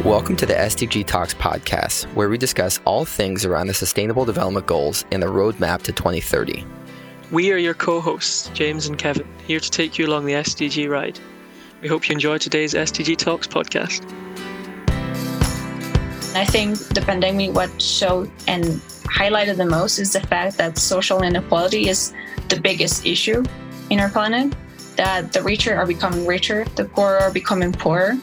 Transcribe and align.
Welcome 0.00 0.34
to 0.38 0.46
the 0.46 0.54
SDG 0.54 1.06
Talks 1.06 1.32
podcast, 1.32 2.06
where 2.14 2.28
we 2.28 2.36
discuss 2.36 2.80
all 2.84 3.04
things 3.04 3.44
around 3.44 3.68
the 3.68 3.74
Sustainable 3.74 4.24
Development 4.24 4.66
Goals 4.66 5.04
and 5.12 5.22
the 5.22 5.28
roadmap 5.28 5.82
to 5.82 5.92
2030. 5.92 6.64
We 7.30 7.52
are 7.52 7.56
your 7.56 7.74
co 7.74 8.00
hosts, 8.00 8.50
James 8.52 8.88
and 8.88 8.98
Kevin, 8.98 9.28
here 9.46 9.60
to 9.60 9.70
take 9.70 10.00
you 10.00 10.06
along 10.08 10.24
the 10.24 10.32
SDG 10.32 10.90
ride. 10.90 11.20
We 11.82 11.88
hope 11.88 12.08
you 12.08 12.14
enjoy 12.14 12.38
today's 12.38 12.74
SDG 12.74 13.16
Talks 13.16 13.46
podcast. 13.46 14.02
I 16.34 16.46
think 16.46 16.78
the 16.78 17.02
pandemic, 17.02 17.54
what 17.54 17.80
showed 17.80 18.28
and 18.48 18.64
highlighted 19.04 19.56
the 19.56 19.66
most 19.66 20.00
is 20.00 20.14
the 20.14 20.20
fact 20.20 20.58
that 20.58 20.78
social 20.78 21.22
inequality 21.22 21.88
is 21.88 22.12
the 22.48 22.60
biggest 22.60 23.06
issue 23.06 23.44
in 23.90 24.00
our 24.00 24.08
planet. 24.08 24.52
That 24.96 25.32
the 25.32 25.42
richer 25.42 25.76
are 25.76 25.86
becoming 25.86 26.26
richer, 26.26 26.64
the 26.74 26.86
poorer 26.86 27.18
are 27.18 27.32
becoming 27.32 27.70
poorer, 27.70 28.18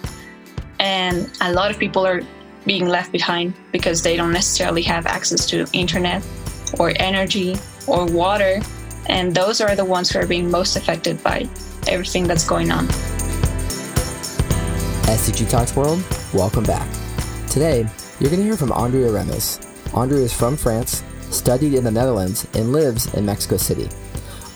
and 0.79 1.29
a 1.41 1.53
lot 1.53 1.71
of 1.71 1.77
people 1.77 2.05
are 2.05 2.21
being 2.65 2.87
left 2.87 3.11
behind 3.11 3.53
because 3.71 4.01
they 4.01 4.15
don't 4.15 4.33
necessarily 4.33 4.81
have 4.81 5.05
access 5.05 5.45
to 5.45 5.65
internet 5.73 6.25
or 6.79 6.93
energy 6.97 7.57
or 7.87 8.05
water 8.05 8.59
and 9.07 9.33
those 9.33 9.61
are 9.61 9.75
the 9.75 9.85
ones 9.85 10.09
who 10.09 10.19
are 10.19 10.27
being 10.27 10.49
most 10.49 10.75
affected 10.75 11.21
by 11.23 11.47
everything 11.87 12.27
that's 12.27 12.45
going 12.45 12.71
on 12.71 12.87
SDG 15.09 15.49
Talks 15.49 15.75
World, 15.75 16.03
welcome 16.35 16.63
back. 16.63 16.87
Today, 17.49 17.79
you're 18.19 18.29
going 18.29 18.41
to 18.41 18.43
hear 18.43 18.55
from 18.55 18.71
Andrea 18.71 19.07
Remes. 19.07 19.65
Andrea 19.95 20.21
is 20.21 20.31
from 20.31 20.55
France, 20.55 21.03
studied 21.31 21.73
in 21.73 21.83
the 21.83 21.89
Netherlands, 21.89 22.45
and 22.53 22.71
lives 22.71 23.11
in 23.15 23.25
Mexico 23.25 23.57
City. 23.57 23.89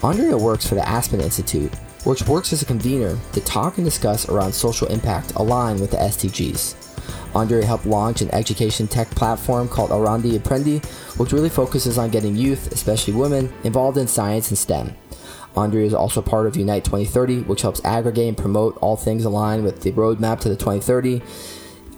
Andrea 0.03 0.38
works 0.38 0.67
for 0.67 0.75
the 0.75 0.88
Aspen 0.88 1.21
Institute, 1.21 1.73
which 2.03 2.27
works 2.27 2.53
as 2.53 2.62
a 2.62 2.66
convener 2.66 3.17
to 3.31 3.41
talk 3.41 3.77
and 3.77 3.85
discuss 3.85 4.30
around 4.30 4.53
social 4.53 4.88
impact 4.88 5.34
aligned 5.35 5.80
with 5.80 5.91
the 5.91 5.98
SDGs. 5.98 7.35
Andrea 7.35 7.66
helped 7.66 7.85
launch 7.85 8.21
an 8.21 8.34
education 8.34 8.88
tech 8.88 9.09
platform 9.11 9.67
called 9.67 9.89
Erandi 9.89 10.38
Aprende, 10.38 10.86
which 11.17 11.31
really 11.31 11.50
focuses 11.50 11.97
on 11.97 12.09
getting 12.09 12.36
youth, 12.36 12.72
especially 12.72 13.14
women, 13.14 13.52
involved 13.64 13.97
in 13.97 14.08
science 14.08 14.50
and 14.50 14.58
STEM. 14.58 14.95
Andrea 15.55 15.86
is 15.86 15.94
also 15.94 16.22
part 16.22 16.47
of 16.47 16.55
Unite 16.55 16.83
2030, 16.83 17.42
which 17.42 17.61
helps 17.61 17.83
aggregate 17.86 18.27
and 18.27 18.38
promote 18.38 18.77
all 18.77 18.95
things 18.95 19.25
aligned 19.25 19.64
with 19.64 19.81
the 19.81 19.92
roadmap 19.92 20.39
to 20.42 20.49
the 20.49 20.55
2030. 20.55 21.22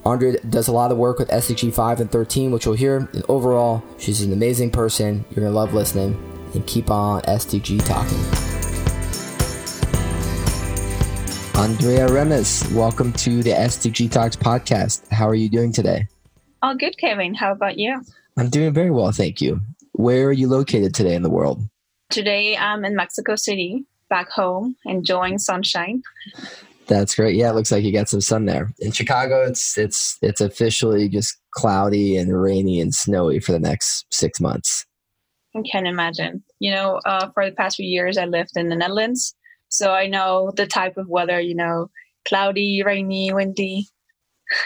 Andrea 0.05 0.37
does 0.41 0.67
a 0.67 0.71
lot 0.71 0.91
of 0.91 0.97
work 0.97 1.17
with 1.17 1.29
SDG 1.29 1.73
5 1.73 1.99
and 1.99 2.11
13, 2.11 2.51
which 2.51 2.65
you'll 2.65 2.75
hear. 2.75 3.09
And 3.11 3.23
overall, 3.27 3.83
she's 3.97 4.21
an 4.21 4.33
amazing 4.33 4.71
person. 4.71 5.25
You're 5.29 5.43
going 5.43 5.53
to 5.53 5.59
love 5.59 5.73
listening. 5.73 6.21
And 6.53 6.65
keep 6.67 6.91
on 6.91 7.21
SDG 7.23 7.83
talking. 7.85 8.44
Andrea 11.57 12.05
Remes, 12.07 12.69
welcome 12.73 13.13
to 13.13 13.41
the 13.41 13.51
SDG 13.51 14.11
Talks 14.11 14.35
podcast. 14.35 15.07
How 15.09 15.25
are 15.25 15.35
you 15.35 15.47
doing 15.47 15.71
today? 15.71 16.05
All 16.61 16.75
good, 16.75 16.97
Kevin. 16.97 17.33
How 17.33 17.53
about 17.53 17.77
you? 17.77 18.01
I'm 18.37 18.49
doing 18.49 18.73
very 18.73 18.91
well, 18.91 19.13
thank 19.13 19.39
you. 19.39 19.61
Where 19.93 20.27
are 20.27 20.33
you 20.33 20.49
located 20.49 20.93
today 20.93 21.15
in 21.15 21.23
the 21.23 21.29
world? 21.29 21.63
Today 22.09 22.57
I'm 22.57 22.83
in 22.83 22.93
Mexico 22.93 23.37
City, 23.37 23.85
back 24.09 24.29
home, 24.29 24.75
enjoying 24.85 25.37
sunshine. 25.37 26.03
That's 26.87 27.15
great. 27.15 27.37
Yeah, 27.37 27.51
it 27.51 27.55
looks 27.55 27.71
like 27.71 27.85
you 27.85 27.93
got 27.93 28.09
some 28.09 28.21
sun 28.21 28.45
there. 28.45 28.73
In 28.79 28.91
Chicago, 28.91 29.43
it's 29.45 29.77
it's 29.77 30.17
it's 30.21 30.41
officially 30.41 31.07
just 31.07 31.37
cloudy 31.51 32.17
and 32.17 32.39
rainy 32.39 32.81
and 32.81 32.93
snowy 32.93 33.39
for 33.39 33.53
the 33.53 33.59
next 33.59 34.05
six 34.11 34.41
months. 34.41 34.85
I 35.55 35.61
can 35.71 35.85
imagine. 35.85 36.43
You 36.59 36.71
know, 36.71 36.99
uh, 37.05 37.29
for 37.33 37.45
the 37.45 37.55
past 37.55 37.77
few 37.77 37.87
years, 37.87 38.17
I 38.17 38.25
lived 38.25 38.57
in 38.57 38.67
the 38.67 38.75
Netherlands, 38.75 39.34
so 39.69 39.91
I 39.91 40.07
know 40.07 40.51
the 40.55 40.67
type 40.67 40.97
of 40.97 41.07
weather, 41.07 41.39
you 41.39 41.55
know, 41.55 41.89
cloudy, 42.27 42.83
rainy, 42.83 43.33
windy. 43.33 43.87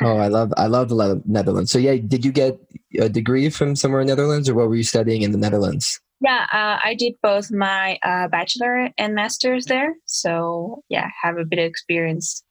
oh, 0.02 0.18
I 0.18 0.28
love 0.28 0.54
I 0.58 0.68
love 0.68 0.90
the 0.90 1.22
Netherlands. 1.26 1.72
So 1.72 1.80
yeah, 1.80 1.96
did 1.96 2.26
you 2.26 2.32
get 2.32 2.60
a 3.00 3.10
degree 3.10 3.50
from 3.50 3.76
somewhere 3.76 4.02
in 4.02 4.08
Netherlands, 4.08 4.50
or 4.50 4.56
what 4.56 4.68
were 4.68 4.76
you 4.76 4.84
studying 4.84 5.22
in 5.22 5.32
the 5.32 5.38
Netherlands? 5.38 6.00
Yeah, 6.22 6.48
uh, 6.52 6.80
I 6.84 6.96
did 6.98 7.14
both 7.24 7.50
my 7.50 7.98
uh, 8.04 8.28
bachelor 8.28 8.90
and 8.98 9.16
master's 9.16 9.66
there. 9.66 9.96
So 10.06 10.84
yeah, 10.90 11.08
have 11.22 11.38
a 11.38 11.46
bit 11.46 11.60
of 11.60 11.66
experience 11.66 12.44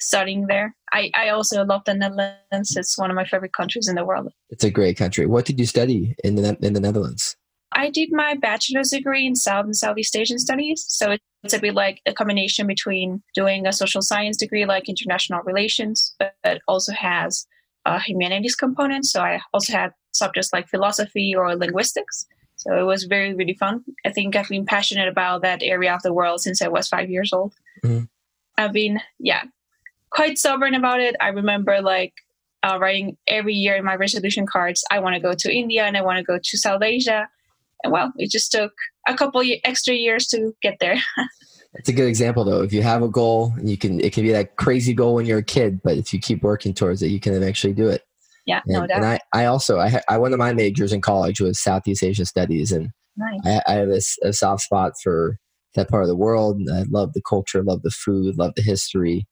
studying 0.00 0.46
there. 0.48 0.74
I, 0.92 1.10
I 1.14 1.28
also 1.28 1.64
love 1.64 1.82
the 1.86 1.94
Netherlands. 1.94 2.76
It's 2.76 2.98
one 2.98 3.10
of 3.10 3.14
my 3.14 3.24
favorite 3.24 3.52
countries 3.52 3.88
in 3.88 3.94
the 3.94 4.04
world. 4.04 4.32
It's 4.50 4.64
a 4.64 4.70
great 4.70 4.96
country. 4.96 5.26
What 5.26 5.44
did 5.44 5.60
you 5.60 5.66
study 5.66 6.14
in 6.24 6.34
the 6.34 6.56
in 6.62 6.72
the 6.72 6.80
Netherlands? 6.80 7.36
I 7.74 7.90
did 7.90 8.10
my 8.12 8.34
bachelor's 8.34 8.90
degree 8.90 9.26
in 9.26 9.34
South 9.34 9.64
and 9.64 9.76
Southeast 9.76 10.16
Asian 10.16 10.38
studies. 10.38 10.84
So 10.88 11.16
it's 11.42 11.54
a 11.54 11.58
bit 11.58 11.74
like 11.74 12.00
a 12.06 12.12
combination 12.12 12.66
between 12.66 13.22
doing 13.34 13.66
a 13.66 13.72
social 13.72 14.02
science 14.02 14.36
degree 14.36 14.64
like 14.64 14.88
international 14.88 15.42
relations, 15.42 16.14
but 16.18 16.34
it 16.44 16.62
also 16.68 16.92
has 16.92 17.46
a 17.84 18.00
humanities 18.00 18.54
component. 18.54 19.06
So 19.06 19.20
I 19.20 19.40
also 19.52 19.72
had 19.72 19.92
subjects 20.12 20.52
like 20.52 20.68
philosophy 20.68 21.34
or 21.34 21.56
linguistics. 21.56 22.26
So 22.56 22.78
it 22.78 22.84
was 22.84 23.04
very, 23.04 23.34
really 23.34 23.54
fun. 23.54 23.82
I 24.06 24.12
think 24.12 24.36
I've 24.36 24.48
been 24.48 24.66
passionate 24.66 25.08
about 25.08 25.42
that 25.42 25.62
area 25.62 25.92
of 25.92 26.02
the 26.02 26.12
world 26.12 26.40
since 26.40 26.62
I 26.62 26.68
was 26.68 26.88
five 26.88 27.10
years 27.10 27.32
old. 27.32 27.54
Mm-hmm. 27.84 28.04
I've 28.56 28.72
been, 28.72 29.00
yeah, 29.18 29.42
quite 30.10 30.38
stubborn 30.38 30.74
about 30.74 31.00
it. 31.00 31.16
I 31.20 31.28
remember 31.28 31.80
like 31.80 32.14
uh, 32.62 32.78
writing 32.80 33.16
every 33.26 33.54
year 33.54 33.74
in 33.74 33.84
my 33.84 33.96
resolution 33.96 34.46
cards, 34.46 34.84
I 34.90 35.00
want 35.00 35.14
to 35.16 35.20
go 35.20 35.34
to 35.36 35.52
India 35.52 35.84
and 35.84 35.96
I 35.96 36.02
want 36.02 36.18
to 36.18 36.24
go 36.24 36.38
to 36.40 36.58
South 36.58 36.82
Asia. 36.82 37.28
Well, 37.88 38.12
it 38.16 38.30
just 38.30 38.52
took 38.52 38.72
a 39.06 39.14
couple 39.14 39.42
extra 39.64 39.94
years 39.94 40.26
to 40.28 40.52
get 40.62 40.76
there. 40.80 40.98
That's 41.74 41.88
a 41.88 41.92
good 41.92 42.08
example, 42.08 42.44
though. 42.44 42.62
If 42.62 42.72
you 42.72 42.82
have 42.82 43.02
a 43.02 43.08
goal, 43.08 43.54
you 43.62 43.78
can 43.78 43.98
it 44.00 44.12
can 44.12 44.24
be 44.24 44.32
that 44.32 44.56
crazy 44.56 44.92
goal 44.92 45.14
when 45.14 45.24
you're 45.24 45.38
a 45.38 45.44
kid, 45.44 45.80
but 45.82 45.96
if 45.96 46.12
you 46.12 46.20
keep 46.20 46.42
working 46.42 46.74
towards 46.74 47.02
it, 47.02 47.08
you 47.08 47.20
can 47.20 47.32
eventually 47.32 47.72
do 47.72 47.88
it. 47.88 48.02
Yeah, 48.44 48.60
and, 48.66 48.74
no 48.74 48.86
doubt. 48.86 48.96
And 48.98 49.06
I, 49.06 49.20
I 49.32 49.44
also, 49.46 49.78
I, 49.78 50.00
I 50.08 50.18
one 50.18 50.32
of 50.32 50.38
my 50.38 50.52
majors 50.52 50.92
in 50.92 51.00
college 51.00 51.40
was 51.40 51.60
Southeast 51.60 52.02
Asia 52.02 52.26
Studies, 52.26 52.72
and 52.72 52.90
nice. 53.16 53.40
I, 53.44 53.62
I 53.66 53.72
have 53.74 53.88
a, 53.88 54.00
a, 54.22 54.32
soft 54.32 54.64
spot 54.64 54.92
for 55.02 55.38
that 55.74 55.88
part 55.88 56.02
of 56.02 56.08
the 56.08 56.16
world. 56.16 56.60
I 56.70 56.84
love 56.90 57.12
the 57.14 57.22
culture, 57.26 57.62
love 57.62 57.82
the 57.82 57.90
food, 57.90 58.36
love 58.36 58.52
the 58.54 58.62
history. 58.62 59.26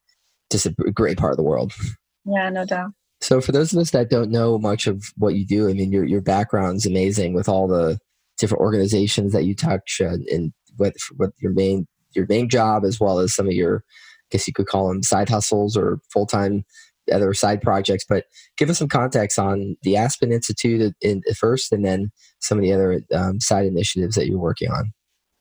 Just 0.50 0.66
a 0.66 0.70
great 0.70 1.18
part 1.18 1.32
of 1.32 1.36
the 1.36 1.44
world. 1.44 1.72
Yeah, 2.26 2.50
no 2.50 2.66
doubt. 2.66 2.90
So, 3.22 3.40
for 3.40 3.50
those 3.50 3.72
of 3.72 3.78
us 3.78 3.92
that 3.92 4.10
don't 4.10 4.30
know 4.30 4.58
much 4.58 4.86
of 4.86 5.02
what 5.16 5.34
you 5.34 5.46
do, 5.46 5.70
I 5.70 5.72
mean, 5.72 5.90
your 5.90 6.04
your 6.04 6.20
background's 6.20 6.84
amazing 6.84 7.32
with 7.32 7.48
all 7.48 7.66
the 7.66 7.98
different 8.40 8.62
organizations 8.62 9.32
that 9.32 9.44
you 9.44 9.54
touch 9.54 10.00
uh, 10.00 10.16
and 10.30 10.52
what 10.76 10.94
what 11.16 11.30
your 11.38 11.52
main 11.52 11.86
your 12.14 12.26
main 12.28 12.48
job 12.48 12.84
as 12.84 12.98
well 12.98 13.18
as 13.18 13.34
some 13.34 13.46
of 13.46 13.52
your 13.52 13.84
I 13.86 14.28
guess 14.32 14.46
you 14.46 14.52
could 14.52 14.66
call 14.66 14.88
them 14.88 15.02
side 15.02 15.28
hustles 15.28 15.76
or 15.76 16.00
full 16.12 16.26
time 16.26 16.64
other 17.12 17.34
side 17.34 17.60
projects. 17.60 18.04
But 18.08 18.24
give 18.56 18.70
us 18.70 18.78
some 18.78 18.88
context 18.88 19.38
on 19.38 19.76
the 19.82 19.96
Aspen 19.96 20.32
Institute 20.32 20.80
in, 21.00 21.22
in 21.26 21.34
first, 21.34 21.72
and 21.72 21.84
then 21.84 22.10
some 22.40 22.58
of 22.58 22.62
the 22.62 22.72
other 22.72 23.02
um, 23.14 23.40
side 23.40 23.66
initiatives 23.66 24.14
that 24.16 24.26
you're 24.26 24.38
working 24.38 24.70
on. 24.70 24.92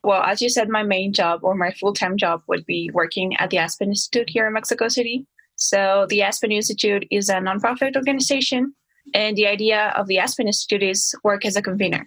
Well, 0.03 0.23
as 0.23 0.41
you 0.41 0.49
said, 0.49 0.69
my 0.69 0.83
main 0.83 1.13
job 1.13 1.41
or 1.43 1.55
my 1.55 1.71
full 1.71 1.93
time 1.93 2.17
job 2.17 2.41
would 2.47 2.65
be 2.65 2.89
working 2.93 3.35
at 3.37 3.49
the 3.49 3.57
Aspen 3.57 3.89
Institute 3.89 4.29
here 4.29 4.47
in 4.47 4.53
Mexico 4.53 4.87
City. 4.87 5.25
So, 5.55 6.05
the 6.09 6.21
Aspen 6.21 6.51
Institute 6.51 7.05
is 7.11 7.29
a 7.29 7.35
nonprofit 7.35 7.95
organization, 7.95 8.73
and 9.13 9.35
the 9.35 9.47
idea 9.47 9.93
of 9.97 10.07
the 10.07 10.17
Aspen 10.17 10.47
Institute 10.47 10.83
is 10.83 11.13
work 11.23 11.45
as 11.45 11.57
a 11.57 11.61
convener. 11.61 12.05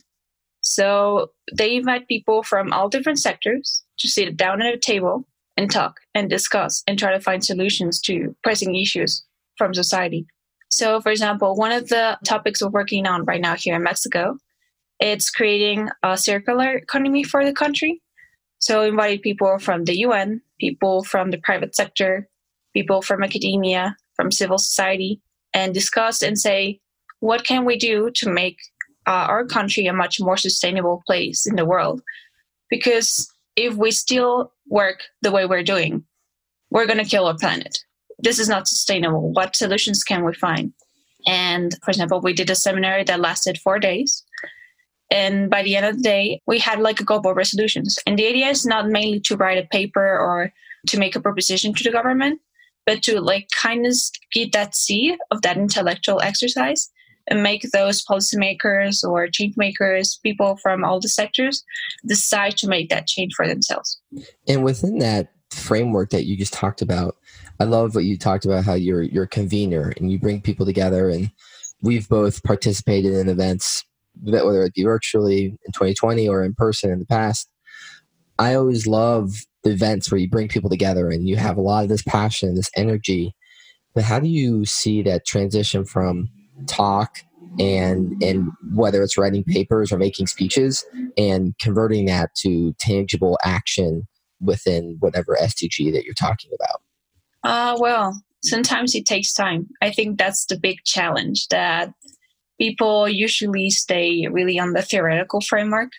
So 0.62 1.32
they 1.52 1.76
invite 1.76 2.08
people 2.08 2.42
from 2.42 2.72
all 2.72 2.88
different 2.88 3.18
sectors 3.18 3.84
to 3.98 4.08
sit 4.08 4.36
down 4.36 4.62
at 4.62 4.74
a 4.74 4.78
table 4.78 5.26
and 5.56 5.70
talk 5.70 6.00
and 6.14 6.30
discuss 6.30 6.82
and 6.86 6.98
try 6.98 7.12
to 7.12 7.20
find 7.20 7.44
solutions 7.44 8.00
to 8.02 8.34
pressing 8.42 8.74
issues 8.74 9.24
from 9.58 9.74
society. 9.74 10.26
So, 10.70 11.00
for 11.00 11.10
example, 11.10 11.54
one 11.54 11.72
of 11.72 11.88
the 11.88 12.18
topics 12.24 12.62
we're 12.62 12.70
working 12.70 13.06
on 13.06 13.24
right 13.24 13.40
now 13.40 13.56
here 13.56 13.76
in 13.76 13.82
Mexico, 13.82 14.38
it's 15.00 15.30
creating 15.30 15.90
a 16.02 16.16
circular 16.16 16.76
economy 16.76 17.24
for 17.24 17.44
the 17.44 17.52
country. 17.52 18.00
So, 18.58 18.82
invited 18.82 19.20
people 19.20 19.58
from 19.58 19.84
the 19.84 19.98
UN, 19.98 20.40
people 20.58 21.04
from 21.04 21.30
the 21.30 21.38
private 21.38 21.74
sector, 21.74 22.28
people 22.72 23.02
from 23.02 23.22
academia, 23.22 23.96
from 24.14 24.30
civil 24.30 24.58
society, 24.58 25.20
and 25.52 25.74
discuss 25.74 26.22
and 26.22 26.38
say, 26.38 26.80
what 27.20 27.44
can 27.44 27.64
we 27.64 27.76
do 27.76 28.10
to 28.14 28.30
make 28.30 28.56
uh, 29.06 29.26
our 29.28 29.44
country 29.44 29.86
a 29.86 29.92
much 29.92 30.20
more 30.20 30.36
sustainable 30.36 31.02
place 31.06 31.46
in 31.46 31.56
the 31.56 31.64
world. 31.64 32.02
Because 32.70 33.28
if 33.56 33.74
we 33.74 33.90
still 33.90 34.52
work 34.68 35.02
the 35.20 35.30
way 35.30 35.46
we're 35.46 35.62
doing, 35.62 36.04
we're 36.70 36.86
going 36.86 36.98
to 36.98 37.04
kill 37.04 37.26
our 37.26 37.36
planet. 37.36 37.78
This 38.18 38.38
is 38.38 38.48
not 38.48 38.68
sustainable. 38.68 39.32
What 39.32 39.56
solutions 39.56 40.02
can 40.04 40.24
we 40.24 40.32
find? 40.34 40.72
And 41.26 41.76
for 41.84 41.90
example, 41.90 42.20
we 42.20 42.32
did 42.32 42.50
a 42.50 42.54
seminar 42.54 43.04
that 43.04 43.20
lasted 43.20 43.58
four 43.58 43.78
days. 43.78 44.24
And 45.10 45.50
by 45.50 45.62
the 45.62 45.76
end 45.76 45.86
of 45.86 45.96
the 45.96 46.02
day, 46.02 46.40
we 46.46 46.58
had 46.58 46.80
like 46.80 47.00
a 47.00 47.04
of 47.12 47.36
resolutions. 47.36 47.98
And 48.06 48.18
the 48.18 48.26
idea 48.26 48.48
is 48.48 48.64
not 48.64 48.88
mainly 48.88 49.20
to 49.20 49.36
write 49.36 49.62
a 49.62 49.68
paper 49.68 50.18
or 50.18 50.52
to 50.88 50.98
make 50.98 51.14
a 51.14 51.20
proposition 51.20 51.74
to 51.74 51.84
the 51.84 51.90
government, 51.90 52.40
but 52.86 53.02
to 53.02 53.20
like 53.20 53.48
kind 53.50 53.86
of 53.86 53.94
get 54.32 54.52
that 54.52 54.74
seed 54.74 55.18
of 55.30 55.42
that 55.42 55.58
intellectual 55.58 56.20
exercise 56.22 56.90
make 57.30 57.70
those 57.72 58.04
policymakers 58.04 59.04
or 59.04 59.28
change 59.28 59.54
makers, 59.56 60.18
people 60.22 60.56
from 60.56 60.84
all 60.84 61.00
the 61.00 61.08
sectors, 61.08 61.62
decide 62.06 62.56
to 62.58 62.68
make 62.68 62.88
that 62.90 63.06
change 63.06 63.32
for 63.34 63.46
themselves. 63.46 64.00
And 64.48 64.64
within 64.64 64.98
that 64.98 65.32
framework 65.50 66.10
that 66.10 66.24
you 66.24 66.36
just 66.36 66.52
talked 66.52 66.82
about, 66.82 67.16
I 67.60 67.64
love 67.64 67.94
what 67.94 68.04
you 68.04 68.18
talked 68.18 68.44
about 68.44 68.64
how 68.64 68.74
you're 68.74 69.02
you're 69.02 69.24
a 69.24 69.28
convener 69.28 69.92
and 69.96 70.10
you 70.10 70.18
bring 70.18 70.40
people 70.40 70.66
together 70.66 71.08
and 71.08 71.30
we've 71.80 72.08
both 72.08 72.42
participated 72.42 73.12
in 73.12 73.28
events 73.28 73.84
whether 74.20 74.62
it 74.64 74.74
be 74.74 74.84
virtually 74.84 75.44
in 75.46 75.72
2020 75.72 76.28
or 76.28 76.44
in 76.44 76.54
person 76.54 76.90
in 76.90 76.98
the 76.98 77.06
past. 77.06 77.48
I 78.38 78.54
always 78.54 78.86
love 78.86 79.32
the 79.62 79.70
events 79.70 80.10
where 80.10 80.18
you 80.18 80.28
bring 80.28 80.48
people 80.48 80.70
together 80.70 81.10
and 81.10 81.28
you 81.28 81.36
have 81.36 81.56
a 81.56 81.60
lot 81.62 81.84
of 81.84 81.88
this 81.88 82.02
passion, 82.02 82.54
this 82.54 82.70
energy. 82.76 83.34
But 83.94 84.04
how 84.04 84.18
do 84.20 84.28
you 84.28 84.64
see 84.64 85.02
that 85.02 85.26
transition 85.26 85.84
from 85.84 86.28
talk 86.66 87.18
and 87.58 88.22
and 88.22 88.50
whether 88.74 89.02
it's 89.02 89.18
writing 89.18 89.44
papers 89.44 89.92
or 89.92 89.98
making 89.98 90.26
speeches 90.26 90.84
and 91.16 91.54
converting 91.58 92.06
that 92.06 92.34
to 92.36 92.74
tangible 92.78 93.38
action 93.44 94.06
within 94.40 94.96
whatever 95.00 95.36
SDG 95.40 95.92
that 95.92 96.04
you're 96.04 96.14
talking 96.14 96.50
about? 96.54 96.82
Uh, 97.44 97.76
well, 97.78 98.22
sometimes 98.42 98.94
it 98.94 99.06
takes 99.06 99.32
time. 99.32 99.68
I 99.80 99.90
think 99.90 100.18
that's 100.18 100.46
the 100.46 100.58
big 100.58 100.78
challenge 100.84 101.48
that 101.48 101.92
people 102.60 103.08
usually 103.08 103.70
stay 103.70 104.26
really 104.30 104.58
on 104.58 104.72
the 104.72 104.82
theoretical 104.82 105.40
framework 105.40 105.90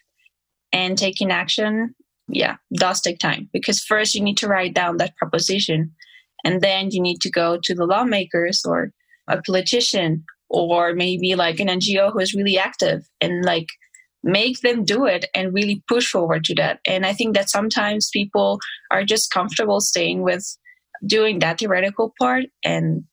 and 0.72 0.98
taking 0.98 1.32
action. 1.32 1.94
Yeah, 2.28 2.56
does 2.74 3.02
take 3.02 3.20
time 3.20 3.50
because 3.52 3.84
first 3.84 4.16
you 4.16 4.22
need 4.22 4.38
to 4.38 4.48
write 4.48 4.74
down 4.74 4.98
that 4.98 5.16
proposition 5.18 5.92
and 6.44 6.62
then 6.62 6.90
you 6.92 7.02
need 7.02 7.20
to 7.22 7.30
go 7.30 7.60
to 7.64 7.76
the 7.76 7.86
lawmakers 7.86 8.64
or 8.66 8.92
a 9.28 9.42
politician 9.42 10.24
or 10.54 10.94
maybe 10.94 11.36
like 11.36 11.60
an 11.60 11.68
NGO 11.68 12.14
who 12.14 12.20
is 12.20 12.36
really 12.36 12.58
active 12.58 13.02
and 13.20 13.44
like 13.44 13.68
make 14.24 14.62
them 14.62 14.86
do 14.86 15.06
it 15.06 15.26
and 15.36 15.54
really 15.54 15.84
push 15.90 16.08
forward 16.08 16.46
to 16.46 16.56
that. 16.56 16.80
And 16.86 17.06
I 17.06 17.12
think 17.12 17.36
that 17.36 17.50
sometimes 17.50 18.10
people 18.14 18.60
are 18.92 19.04
just 19.04 19.32
comfortable 19.32 19.82
staying 19.82 20.22
with 20.22 20.46
doing 21.06 21.40
that 21.40 21.60
theoretical 21.60 22.14
part 22.20 22.46
and 22.64 23.04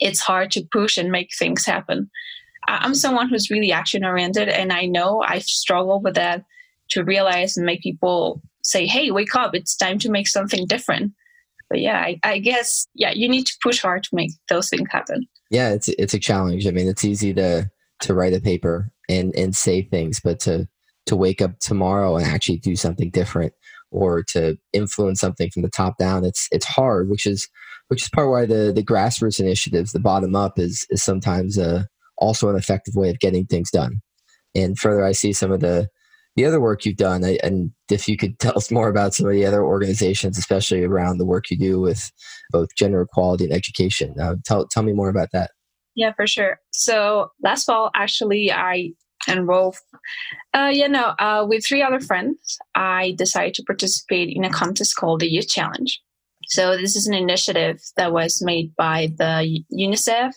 it's 0.00 0.20
hard 0.20 0.50
to 0.50 0.66
push 0.70 0.98
and 0.98 1.10
make 1.10 1.30
things 1.38 1.64
happen. 1.64 2.10
I'm 2.66 2.94
someone 2.94 3.28
who's 3.28 3.50
really 3.50 3.72
action 3.72 4.04
oriented 4.04 4.48
and 4.48 4.72
I 4.72 4.84
know 4.84 5.22
I 5.26 5.38
struggle 5.38 6.02
with 6.02 6.16
that 6.16 6.44
to 6.90 7.04
realize 7.04 7.56
and 7.56 7.64
make 7.64 7.80
people 7.80 8.42
say, 8.62 8.86
hey, 8.86 9.10
wake 9.10 9.34
up, 9.34 9.54
it's 9.54 9.76
time 9.76 9.98
to 10.00 10.10
make 10.10 10.28
something 10.28 10.66
different. 10.66 11.12
But 11.70 11.80
yeah, 11.80 11.98
I, 11.98 12.18
I 12.24 12.38
guess, 12.38 12.86
yeah, 12.94 13.12
you 13.12 13.28
need 13.28 13.46
to 13.46 13.56
push 13.62 13.80
hard 13.82 14.02
to 14.04 14.10
make 14.12 14.32
those 14.48 14.68
things 14.68 14.88
happen. 14.90 15.26
Yeah, 15.50 15.70
it's 15.70 15.88
it's 15.88 16.14
a 16.14 16.18
challenge. 16.18 16.66
I 16.66 16.70
mean, 16.70 16.88
it's 16.88 17.04
easy 17.04 17.34
to 17.34 17.70
to 18.00 18.14
write 18.14 18.34
a 18.34 18.40
paper 18.40 18.90
and 19.08 19.34
and 19.34 19.54
say 19.54 19.82
things, 19.82 20.20
but 20.20 20.40
to 20.40 20.68
to 21.06 21.16
wake 21.16 21.40
up 21.40 21.58
tomorrow 21.58 22.16
and 22.16 22.26
actually 22.26 22.58
do 22.58 22.76
something 22.76 23.10
different 23.10 23.52
or 23.90 24.22
to 24.22 24.56
influence 24.72 25.20
something 25.20 25.50
from 25.50 25.62
the 25.62 25.70
top 25.70 25.96
down 25.98 26.24
it's 26.24 26.46
it's 26.50 26.66
hard 26.66 27.08
which 27.08 27.26
is 27.26 27.48
which 27.88 28.02
is 28.02 28.10
part 28.10 28.28
why 28.28 28.44
the 28.44 28.72
the 28.74 28.82
grassroots 28.82 29.40
initiatives 29.40 29.92
the 29.92 30.00
bottom 30.00 30.36
up 30.36 30.58
is 30.58 30.86
is 30.90 31.02
sometimes 31.02 31.58
uh, 31.58 31.84
also 32.18 32.50
an 32.50 32.56
effective 32.56 32.94
way 32.94 33.08
of 33.08 33.18
getting 33.18 33.46
things 33.46 33.70
done 33.70 34.00
and 34.54 34.78
further 34.78 35.04
i 35.04 35.12
see 35.12 35.32
some 35.32 35.50
of 35.50 35.60
the 35.60 35.88
the 36.38 36.44
other 36.44 36.60
work 36.60 36.84
you've 36.84 36.96
done 36.96 37.24
and 37.42 37.72
if 37.90 38.08
you 38.08 38.16
could 38.16 38.38
tell 38.38 38.56
us 38.56 38.70
more 38.70 38.88
about 38.88 39.12
some 39.12 39.26
of 39.26 39.32
the 39.32 39.44
other 39.44 39.64
organizations 39.64 40.38
especially 40.38 40.84
around 40.84 41.18
the 41.18 41.26
work 41.26 41.50
you 41.50 41.58
do 41.58 41.80
with 41.80 42.12
both 42.50 42.68
gender 42.76 43.02
equality 43.02 43.44
and 43.44 43.52
education 43.52 44.14
uh, 44.20 44.36
tell 44.44 44.66
tell 44.68 44.84
me 44.84 44.92
more 44.92 45.08
about 45.08 45.28
that 45.32 45.50
yeah 45.96 46.12
for 46.14 46.26
sure 46.26 46.60
so 46.70 47.28
last 47.42 47.64
fall 47.64 47.90
actually 47.94 48.52
i 48.52 48.90
Rolf. 49.36 49.78
Uh, 50.54 50.70
you 50.72 50.88
know, 50.88 51.12
uh, 51.18 51.44
with 51.46 51.66
three 51.66 51.82
other 51.82 52.00
friends, 52.00 52.56
I 52.74 53.14
decided 53.18 53.52
to 53.54 53.64
participate 53.64 54.34
in 54.34 54.44
a 54.44 54.48
contest 54.48 54.96
called 54.96 55.20
the 55.20 55.28
Youth 55.28 55.48
Challenge. 55.48 56.00
So 56.46 56.78
this 56.78 56.96
is 56.96 57.06
an 57.06 57.14
initiative 57.14 57.78
that 57.96 58.12
was 58.12 58.40
made 58.40 58.74
by 58.76 59.08
the 59.18 59.62
UNICEF, 59.70 60.32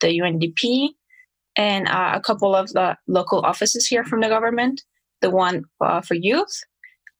the 0.00 0.08
UNDP, 0.08 0.88
and 1.54 1.86
uh, 1.86 2.12
a 2.14 2.20
couple 2.20 2.56
of 2.56 2.72
the 2.72 2.96
local 3.06 3.42
offices 3.42 3.86
here 3.86 4.02
from 4.02 4.22
the 4.22 4.28
government. 4.28 4.82
The 5.22 5.30
one 5.30 5.64
uh, 5.80 6.02
for 6.02 6.14
youth, 6.14 6.60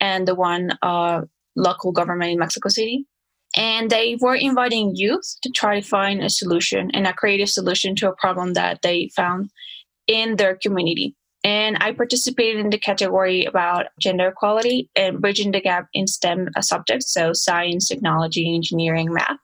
and 0.00 0.28
the 0.28 0.34
one 0.34 0.76
uh, 0.82 1.22
local 1.56 1.92
government 1.92 2.32
in 2.32 2.38
Mexico 2.38 2.68
City. 2.68 3.06
And 3.56 3.90
they 3.90 4.16
were 4.20 4.34
inviting 4.34 4.96
youth 4.96 5.36
to 5.42 5.50
try 5.50 5.80
to 5.80 5.86
find 5.86 6.22
a 6.22 6.30
solution 6.30 6.90
and 6.94 7.06
a 7.06 7.12
creative 7.12 7.50
solution 7.50 7.94
to 7.96 8.08
a 8.08 8.16
problem 8.16 8.54
that 8.54 8.82
they 8.82 9.10
found 9.14 9.50
in 10.06 10.36
their 10.36 10.56
community. 10.56 11.14
And 11.44 11.76
I 11.80 11.92
participated 11.92 12.60
in 12.60 12.70
the 12.70 12.78
category 12.78 13.44
about 13.44 13.86
gender 14.00 14.28
equality 14.28 14.88
and 14.94 15.20
bridging 15.20 15.50
the 15.52 15.60
gap 15.60 15.88
in 15.92 16.06
STEM 16.06 16.48
subjects, 16.60 17.12
so 17.12 17.32
science, 17.32 17.88
technology, 17.88 18.54
engineering, 18.54 19.12
math. 19.12 19.38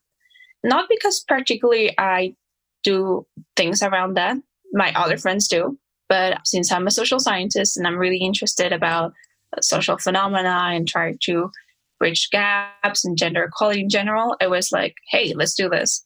Not 0.63 0.89
because 0.89 1.25
particularly 1.27 1.95
I 1.99 2.35
do 2.85 3.27
things 3.57 3.83
around 3.83 4.15
that, 4.15 4.37
my 4.73 4.93
other 4.95 5.19
friends 5.19 5.49
do, 5.49 5.79
but 6.09 6.47
since 6.47 6.73
I'm 6.73 6.87
a 6.87 6.91
social 6.91 7.21
scientist 7.21 7.77
and 7.77 7.87
I'm 7.87 7.99
really 7.99 8.19
interested 8.19 8.73
about 8.73 9.13
social 9.61 9.99
phenomena 9.99 10.69
and 10.73 10.87
try 10.87 11.15
to 11.23 11.51
bridge 11.99 12.29
gaps 12.31 13.05
and 13.05 13.17
gender 13.17 13.45
equality 13.45 13.83
in 13.83 13.89
general, 13.89 14.37
it 14.41 14.51
was 14.51 14.71
like, 14.73 14.95
hey, 15.11 15.33
let's 15.35 15.55
do 15.55 15.69
this. 15.69 16.03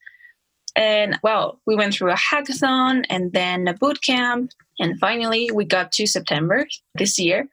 And 0.75 1.19
well, 1.23 1.61
we 1.67 1.77
went 1.77 1.95
through 1.95 2.13
a 2.13 2.17
hackathon 2.17 3.05
and 3.11 3.33
then 3.33 3.69
a 3.69 3.75
boot 3.75 4.03
camp. 4.03 4.53
And 4.79 4.99
finally, 4.99 5.51
we 5.53 5.65
got 5.65 5.93
to 5.93 6.07
September 6.07 6.67
this 6.95 7.19
year 7.19 7.47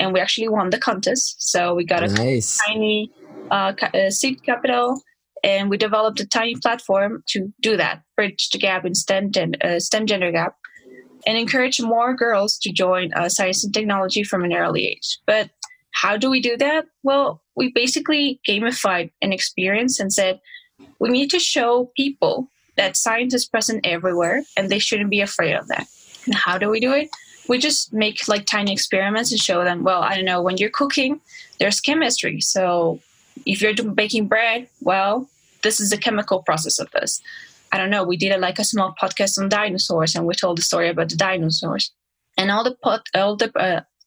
and 0.00 0.12
we 0.12 0.20
actually 0.20 0.48
won 0.48 0.70
the 0.70 0.78
contest. 0.78 1.36
So 1.38 1.74
we 1.74 1.84
got 1.84 2.02
a 2.02 2.08
nice. 2.08 2.58
tiny 2.66 3.12
uh, 3.50 3.74
uh, 3.94 4.10
seed 4.10 4.42
capital 4.42 5.00
and 5.44 5.70
we 5.70 5.76
developed 5.76 6.18
a 6.20 6.26
tiny 6.26 6.56
platform 6.56 7.22
to 7.28 7.52
do 7.60 7.76
that, 7.76 8.02
bridge 8.16 8.48
the 8.50 8.58
gap 8.58 8.84
in 8.84 8.94
STEM, 8.94 9.30
uh, 9.62 9.78
STEM 9.78 10.06
gender 10.06 10.32
gap, 10.32 10.56
and 11.26 11.38
encourage 11.38 11.80
more 11.80 12.14
girls 12.14 12.58
to 12.58 12.72
join 12.72 13.12
uh, 13.14 13.28
science 13.28 13.64
and 13.64 13.72
technology 13.72 14.22
from 14.22 14.44
an 14.44 14.52
early 14.52 14.86
age. 14.86 15.18
But 15.26 15.50
how 15.92 16.16
do 16.16 16.28
we 16.28 16.40
do 16.40 16.56
that? 16.56 16.86
Well, 17.02 17.40
we 17.56 17.72
basically 17.72 18.40
gamified 18.48 19.10
an 19.22 19.32
experience 19.32 20.00
and 20.00 20.12
said, 20.12 20.40
we 20.98 21.08
need 21.08 21.30
to 21.30 21.38
show 21.38 21.90
people 21.96 22.48
that 22.76 22.96
science 22.96 23.32
is 23.32 23.46
present 23.46 23.86
everywhere 23.86 24.42
and 24.56 24.68
they 24.68 24.80
shouldn't 24.80 25.10
be 25.10 25.20
afraid 25.20 25.54
of 25.54 25.68
that. 25.68 25.86
And 26.26 26.34
how 26.34 26.58
do 26.58 26.68
we 26.68 26.80
do 26.80 26.92
it? 26.92 27.08
We 27.48 27.58
just 27.58 27.92
make 27.92 28.26
like 28.26 28.46
tiny 28.46 28.72
experiments 28.72 29.30
and 29.30 29.40
show 29.40 29.64
them, 29.64 29.84
well, 29.84 30.02
I 30.02 30.16
don't 30.16 30.24
know, 30.24 30.42
when 30.42 30.56
you're 30.56 30.70
cooking, 30.70 31.20
there's 31.60 31.80
chemistry. 31.80 32.40
So 32.40 33.00
if 33.46 33.60
you're 33.60 33.74
baking 33.74 34.28
bread, 34.28 34.68
well, 34.80 35.28
this 35.62 35.78
is 35.78 35.90
the 35.90 35.98
chemical 35.98 36.42
process 36.42 36.78
of 36.78 36.90
this. 36.90 37.22
I 37.74 37.76
don't 37.76 37.90
know, 37.90 38.04
we 38.04 38.16
did 38.16 38.30
a, 38.30 38.38
like 38.38 38.60
a 38.60 38.64
small 38.64 38.94
podcast 39.02 39.36
on 39.36 39.48
dinosaurs 39.48 40.14
and 40.14 40.26
we 40.26 40.34
told 40.34 40.58
the 40.58 40.62
story 40.62 40.88
about 40.88 41.08
the 41.08 41.16
dinosaurs. 41.16 41.92
And 42.38 42.48
all 42.52 42.62
the 42.62 42.76
pot, 42.76 43.02
all 43.16 43.34
the 43.34 43.50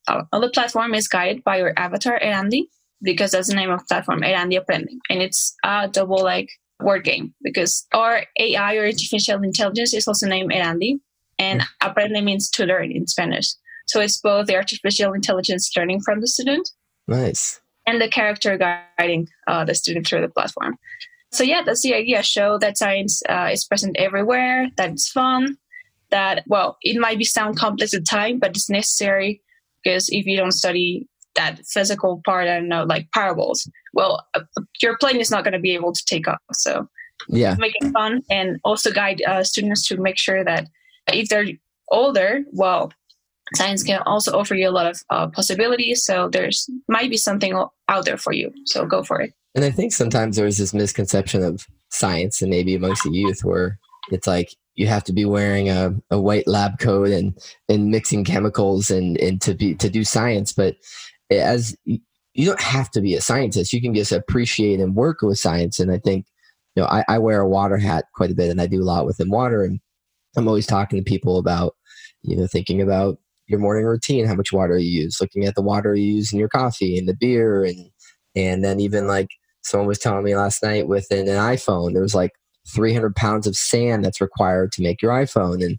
uh, 0.08 0.24
all 0.32 0.39
the 0.39 0.50
platform 0.50 0.94
is 0.94 1.10
guided 1.10 1.44
by 1.44 1.58
your 1.58 1.74
avatar 1.77 2.18
Erandi 2.18 2.63
because 3.01 3.32
that's 3.32 3.50
the 3.50 3.56
name 3.56 3.70
of 3.70 3.80
the 3.80 3.86
platform 3.89 4.22
Erandi 4.22 4.58
Aprende, 4.58 4.96
and 5.10 5.22
it's 5.22 5.53
a 5.65 5.89
double 5.89 6.24
like 6.24 6.50
word 6.80 7.03
game 7.03 7.34
because 7.41 7.86
our 7.94 8.24
AI 8.39 8.75
or 8.75 8.86
artificial 8.86 9.44
intelligence 9.44 9.94
is 9.94 10.08
also 10.08 10.27
named 10.27 10.51
Erandi, 10.51 11.00
and 11.38 11.63
aprende 11.84 12.24
means 12.24 12.50
to 12.51 12.65
learn 12.65 12.89
in 12.89 13.06
Spanish. 13.06 13.53
So 13.88 14.00
it's 14.00 14.20
both 14.22 14.48
the 14.48 14.56
artificial 14.56 15.12
intelligence 15.12 15.72
learning 15.75 16.01
from 16.06 16.22
the 16.22 16.27
student, 16.27 16.70
nice, 17.06 17.60
and 17.86 18.01
the 18.01 18.08
character 18.08 18.58
guiding 18.58 19.27
uh, 19.48 19.65
the 19.65 19.75
student 19.75 20.08
through 20.08 20.22
the 20.22 20.30
platform. 20.30 20.77
So 21.38 21.44
yeah, 21.44 21.62
that's 21.63 21.84
the 21.84 21.94
idea. 21.94 22.24
Show 22.24 22.58
that 22.58 22.79
science 22.79 23.22
uh, 23.29 23.50
is 23.51 23.63
present 23.63 23.96
everywhere. 24.00 24.70
That 24.75 24.89
it's 24.89 25.08
fun. 25.12 25.56
That 26.10 26.44
well, 26.48 26.77
it 26.82 27.00
might 27.00 27.20
be 27.20 27.25
sound 27.25 27.60
complex 27.60 27.94
at 27.94 28.08
time, 28.08 28.39
but 28.39 28.50
it's 28.58 28.72
necessary 28.72 29.44
because 29.84 30.10
if 30.10 30.25
you 30.25 30.36
don't 30.36 30.51
study 30.51 31.08
that 31.36 31.60
physical 31.67 32.24
part, 32.25 32.48
I 32.48 32.56
don't 32.56 32.67
know, 32.67 32.86
like 32.86 33.12
parables, 33.12 33.70
well, 33.94 34.25
uh, 34.34 34.39
your 34.82 34.98
plane 34.98 35.17
is 35.17 35.29
not 35.29 35.44
going 35.44 35.53
to 35.53 35.60
be 35.60 35.75
able 35.75 35.94
to 35.94 36.03
take 36.08 36.27
off. 36.27 36.39
So 36.53 36.88
yeah, 37.27 37.53
make 37.60 37.74
it 37.82 37.91
fun 37.91 38.24
and 38.32 38.58
also 38.63 38.91
guide 38.91 39.22
uh, 39.22 39.44
students 39.44 39.88
to 39.89 39.98
make 39.98 40.17
sure 40.17 40.44
that 40.44 40.65
if 41.13 41.29
they're 41.29 41.50
older, 41.91 42.46
well, 42.51 42.91
science 43.56 43.84
can 43.84 44.01
also 44.06 44.38
offer 44.38 44.56
you 44.56 44.70
a 44.70 44.72
lot 44.72 44.88
of 44.88 45.01
uh, 45.10 45.27
possibilities. 45.27 46.04
So 46.04 46.30
there's 46.30 46.70
might 46.88 47.10
be 47.10 47.18
something 47.18 47.54
out 47.88 48.06
there 48.06 48.18
for 48.18 48.34
you. 48.34 48.51
So 48.66 48.86
go 48.86 49.04
for 49.04 49.22
it. 49.22 49.34
And 49.56 49.66
I 49.66 49.72
think 49.72 49.94
sometimes 49.94 50.36
there's 50.36 50.58
this 50.58 50.74
misconception 50.74 51.44
of 51.44 51.66
science, 51.89 52.42
and 52.42 52.51
maybe 52.51 52.75
amongst 52.75 53.04
the 53.04 53.12
youth, 53.12 53.44
where 53.44 53.80
it's 54.12 54.27
like 54.27 54.54
you 54.75 54.88
have 54.88 55.04
to 55.06 55.13
be 55.13 55.25
wearing 55.25 55.70
a, 55.70 55.96
a 56.12 56.20
white 56.20 56.48
lab 56.48 56.80
coat 56.80 57.10
and 57.10 57.38
and 57.68 57.89
mixing 57.89 58.24
chemicals 58.24 58.92
and 58.92 59.18
and 59.18 59.42
to 59.42 59.54
be 59.54 59.75
to 59.75 59.89
do 59.89 60.04
science. 60.04 60.54
But 60.54 60.75
as 61.32 61.75
you 62.38 62.46
don't 62.46 62.62
have 62.62 62.92
to 62.92 63.01
be 63.01 63.16
a 63.16 63.22
scientist. 63.22 63.74
You 63.74 63.82
can 63.82 63.96
just 63.96 64.12
appreciate 64.12 64.80
and 64.80 64.96
work 64.96 65.24
with 65.24 65.39
science. 65.39 65.80
And 65.80 65.92
I 65.92 65.98
think, 65.98 66.27
you 66.75 66.84
know, 66.84 66.88
I, 66.88 67.04
I 67.10 67.18
wear 67.18 67.42
a 67.42 67.50
water 67.50 67.77
hat 67.77 68.06
quite 68.13 68.30
a 68.30 68.36
bit 68.36 68.51
and 68.51 68.62
I 68.62 68.68
do 68.68 68.82
a 68.82 68.86
lot 68.86 69.08
within 69.08 69.32
water. 69.32 69.63
And 69.63 69.80
I'm 70.38 70.48
always 70.48 70.68
talking 70.68 71.00
to 71.00 71.10
people 71.10 71.39
about, 71.39 71.75
you 72.22 72.38
know, 72.38 72.46
thinking 72.46 72.80
about 72.80 73.18
your 73.48 73.60
morning 73.60 73.86
routine, 73.86 74.25
how 74.25 74.36
much 74.36 74.51
water 74.51 74.77
you 74.77 75.04
use, 75.04 75.18
looking 75.22 75.46
at 75.46 75.56
the 75.56 75.62
water 75.62 75.96
you 75.96 76.16
use 76.16 76.34
in 76.34 76.39
your 76.39 76.50
coffee 76.50 76.98
and 76.98 77.08
the 77.08 77.16
beer 77.16 77.63
and 77.63 77.89
and 78.36 78.63
then 78.63 78.80
even 78.80 79.08
like 79.08 79.30
someone 79.63 79.88
was 79.88 80.00
telling 80.00 80.24
me 80.24 80.36
last 80.36 80.63
night 80.63 80.88
within 80.88 81.27
an 81.27 81.36
iPhone, 81.36 81.94
there 81.94 82.01
was 82.01 82.16
like 82.16 82.32
300 82.70 83.16
pounds 83.16 83.48
of 83.48 83.56
sand 83.56 84.04
that's 84.04 84.22
required 84.22 84.72
to 84.74 84.82
make 84.82 85.01
your 85.01 85.12
iPhone. 85.12 85.63
And 85.63 85.77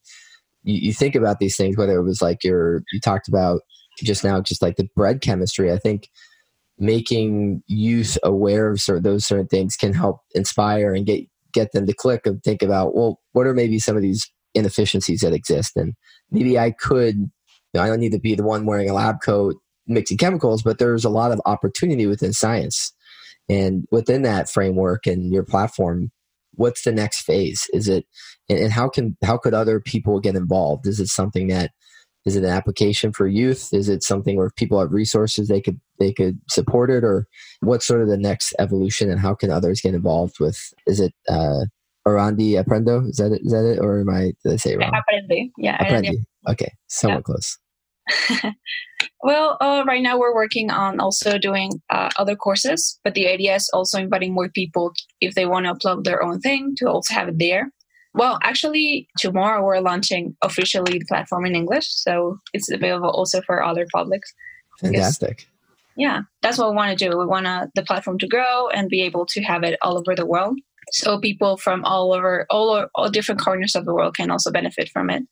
you, 0.64 0.76
you 0.76 0.92
think 0.92 1.14
about 1.14 1.38
these 1.38 1.56
things, 1.56 1.76
whether 1.76 1.96
it 1.96 2.02
was 2.02 2.20
like 2.20 2.42
your, 2.42 2.82
you 2.92 3.00
talked 3.00 3.28
about 3.28 3.60
just 3.98 4.24
now, 4.24 4.40
just 4.40 4.62
like 4.62 4.76
the 4.76 4.88
bread 4.96 5.20
chemistry. 5.20 5.72
I 5.72 5.78
think 5.78 6.08
making 6.78 7.62
youth 7.66 8.18
aware 8.22 8.70
of 8.70 8.80
of 8.88 9.02
those 9.02 9.24
certain 9.24 9.48
things 9.48 9.76
can 9.76 9.92
help 9.92 10.20
inspire 10.34 10.94
and 10.94 11.06
get 11.06 11.24
get 11.52 11.72
them 11.72 11.86
to 11.86 11.92
click 11.92 12.24
and 12.24 12.42
think 12.44 12.62
about 12.62 12.94
well 12.94 13.18
what 13.32 13.48
are 13.48 13.54
maybe 13.54 13.80
some 13.80 13.96
of 13.96 14.02
these 14.02 14.30
inefficiencies 14.54 15.20
that 15.20 15.32
exist 15.32 15.76
and 15.76 15.94
maybe 16.30 16.56
i 16.56 16.70
could 16.70 17.28
know, 17.74 17.82
i 17.82 17.86
don't 17.86 18.00
need 18.00 18.12
to 18.12 18.20
be 18.20 18.34
the 18.34 18.42
one 18.42 18.66
wearing 18.66 18.88
a 18.88 18.94
lab 18.94 19.16
coat 19.24 19.56
mixing 19.86 20.18
chemicals 20.18 20.62
but 20.62 20.78
there's 20.78 21.04
a 21.04 21.10
lot 21.10 21.32
of 21.32 21.40
opportunity 21.46 22.06
within 22.06 22.32
science 22.32 22.92
and 23.48 23.86
within 23.90 24.22
that 24.22 24.50
framework 24.50 25.06
and 25.06 25.32
your 25.32 25.44
platform. 25.44 26.10
What's 26.54 26.82
the 26.82 26.92
next 26.92 27.22
phase? 27.22 27.66
Is 27.72 27.88
it 27.88 28.06
and, 28.48 28.72
how 28.72 28.88
can 28.88 29.16
how 29.24 29.36
could 29.36 29.54
other 29.54 29.80
people 29.80 30.20
get 30.20 30.34
involved? 30.34 30.86
Is 30.86 31.00
it 31.00 31.08
something 31.08 31.48
that 31.48 31.70
is 32.24 32.36
it 32.36 32.44
an 32.44 32.50
application 32.50 33.12
for 33.12 33.26
youth? 33.26 33.68
Is 33.72 33.88
it 33.88 34.02
something 34.02 34.36
where 34.36 34.50
people 34.56 34.80
have 34.80 34.92
resources 34.92 35.48
they 35.48 35.60
could 35.60 35.80
they 36.00 36.12
could 36.12 36.40
support 36.48 36.90
it? 36.90 37.04
Or 37.04 37.26
what's 37.60 37.86
sort 37.86 38.02
of 38.02 38.08
the 38.08 38.16
next 38.16 38.54
evolution 38.58 39.10
and 39.10 39.20
how 39.20 39.34
can 39.34 39.50
others 39.50 39.80
get 39.80 39.94
involved 39.94 40.40
with 40.40 40.58
is 40.86 41.00
it 41.00 41.14
uh 41.28 41.66
Orandi 42.08 42.62
Aprendo 42.62 43.08
is 43.08 43.16
that 43.16 43.32
it, 43.32 43.42
is 43.42 43.52
that 43.52 43.64
it 43.64 43.78
or 43.78 44.00
am 44.00 44.10
I 44.10 44.32
did 44.42 44.54
I 44.54 44.56
say 44.56 44.72
it 44.72 44.78
wrong 44.78 44.92
Apprendi 44.92 45.50
yeah 45.58 45.78
Apprendi. 45.78 46.16
okay 46.48 46.72
somewhat 46.86 47.18
yeah. 47.18 47.28
close 47.28 47.58
well 49.22 49.56
uh, 49.60 49.84
right 49.86 50.02
now 50.02 50.18
we're 50.18 50.34
working 50.34 50.70
on 50.70 51.00
also 51.00 51.38
doing 51.38 51.70
uh, 51.90 52.10
other 52.18 52.36
courses 52.36 52.98
but 53.04 53.14
the 53.14 53.28
idea 53.28 53.54
is 53.54 53.70
also 53.72 53.98
inviting 53.98 54.32
more 54.32 54.48
people 54.48 54.92
if 55.20 55.34
they 55.34 55.46
want 55.46 55.66
to 55.66 55.74
upload 55.74 56.04
their 56.04 56.22
own 56.22 56.40
thing 56.40 56.74
to 56.78 56.88
also 56.88 57.12
have 57.14 57.28
it 57.28 57.38
there 57.38 57.70
well, 58.14 58.38
actually, 58.42 59.08
tomorrow 59.18 59.62
we're 59.62 59.80
launching 59.80 60.36
officially 60.42 60.98
the 60.98 61.04
platform 61.06 61.46
in 61.46 61.54
English, 61.54 61.86
so 61.88 62.38
it's 62.52 62.70
available 62.70 63.10
also 63.10 63.40
for 63.42 63.62
other 63.62 63.86
publics. 63.92 64.32
Fantastic. 64.80 65.46
Yeah, 65.96 66.22
that's 66.42 66.58
what 66.58 66.70
we 66.70 66.76
want 66.76 66.96
to 66.96 67.04
do. 67.04 67.16
We 67.16 67.26
want 67.26 67.46
the 67.74 67.82
platform 67.82 68.18
to 68.18 68.28
grow 68.28 68.68
and 68.68 68.88
be 68.88 69.02
able 69.02 69.26
to 69.26 69.42
have 69.42 69.62
it 69.62 69.78
all 69.82 69.98
over 69.98 70.14
the 70.14 70.26
world, 70.26 70.58
so 70.92 71.18
people 71.18 71.56
from 71.56 71.84
all 71.84 72.12
over, 72.12 72.46
all 72.50 72.86
all 72.94 73.10
different 73.10 73.40
corners 73.40 73.74
of 73.74 73.84
the 73.84 73.94
world 73.94 74.16
can 74.16 74.30
also 74.30 74.50
benefit 74.50 74.88
from 74.90 75.10
it. 75.10 75.22